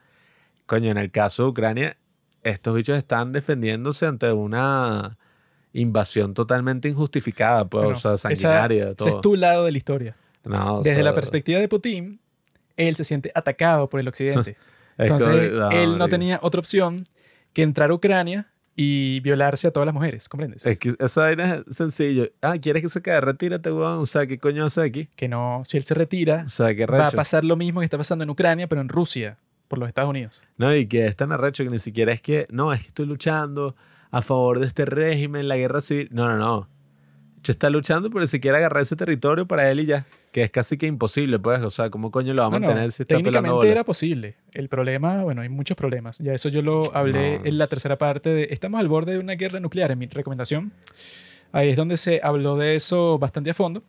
[0.68, 1.97] Coño, en el caso de Ucrania,
[2.43, 5.18] estos bichos están defendiéndose ante una
[5.76, 9.09] invasión totalmente injustificada, pues, Bueno, o sea, esa- sanguinaria, Ese todo.
[9.09, 10.15] es tu lado de la historia.
[10.43, 12.19] No, o Desde la sea, perspectiva de Putin,
[12.78, 14.51] él se siente atacado por el occidente.
[14.97, 17.07] es Entonces, como- no, él no tenía otra opción
[17.53, 18.47] que entrar a Ucrania
[18.78, 20.65] y violarse a todas las mujeres, ¿comprendes?
[20.65, 22.30] Es que esa vaina es sencillo.
[22.41, 23.21] Ah, ¿quieres que se quede?
[23.21, 23.99] Retírate, weón.
[23.99, 25.07] O sea, ¿qué coño hace aquí?
[25.15, 27.86] Que no, si él se retira, O sea, qué va a pasar lo mismo que
[27.86, 29.38] está pasando en Ucrania, pero en Rusia,
[29.69, 30.43] por los Estados Unidos.
[30.57, 33.05] No, y que es tan arrecho que ni siquiera es que, no, es que estoy
[33.05, 33.76] luchando
[34.12, 36.10] a favor de este régimen, la guerra civil.
[36.12, 36.70] No, no, no.
[37.43, 40.06] Yo está luchando por si quiere agarrar ese territorio para él y ya.
[40.32, 41.62] Que es casi que imposible, pues.
[41.64, 43.70] O sea, ¿cómo coño lo va a No, no, mantener si está técnicamente bola?
[43.72, 44.36] era posible.
[44.53, 46.18] El problema, bueno, hay muchos problemas.
[46.20, 47.45] Ya eso yo lo hablé No.
[47.45, 50.72] en la tercera parte de Estamos al borde de una guerra nuclear, en mi recomendación.
[51.51, 53.84] Ahí es donde se habló de eso bastante a fondo.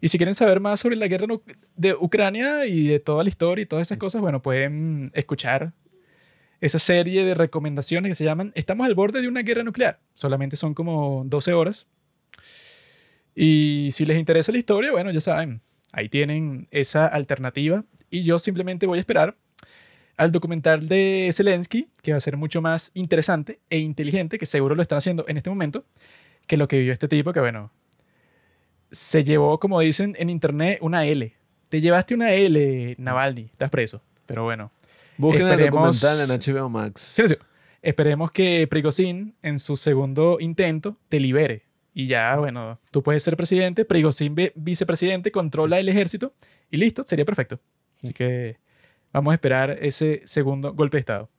[0.00, 1.26] Y si quieren saber más sobre la guerra
[1.76, 5.72] de Ucrania y de toda la historia y todas esas cosas, bueno, pueden escuchar
[6.60, 10.00] esa serie de recomendaciones que se llaman Estamos al borde de una guerra nuclear.
[10.12, 11.86] Solamente son como 12 horas.
[13.34, 15.60] Y si les interesa la historia, bueno, ya saben,
[15.92, 17.84] ahí tienen esa alternativa.
[18.10, 19.36] Y yo simplemente voy a esperar
[20.16, 24.74] al documental de Zelensky, que va a ser mucho más interesante e inteligente, que seguro
[24.74, 25.84] lo están haciendo en este momento,
[26.46, 27.72] que lo que vivió este tipo, que bueno,
[28.90, 31.34] se llevó, como dicen en internet, una L.
[31.68, 34.02] Te llevaste una L, Navalny, estás preso.
[34.26, 34.70] Pero bueno,
[35.16, 37.00] Busquen el esperemos- documental en HBO Max.
[37.00, 37.38] Silencio.
[37.82, 41.64] Esperemos que Prigozhin en su segundo intento te libere.
[41.92, 46.32] Y ya, bueno, tú puedes ser presidente, Prigozhin vi- vicepresidente, controla el ejército
[46.70, 47.60] y listo, sería perfecto.
[48.02, 48.56] Así que
[49.12, 51.30] vamos a esperar ese segundo golpe de Estado.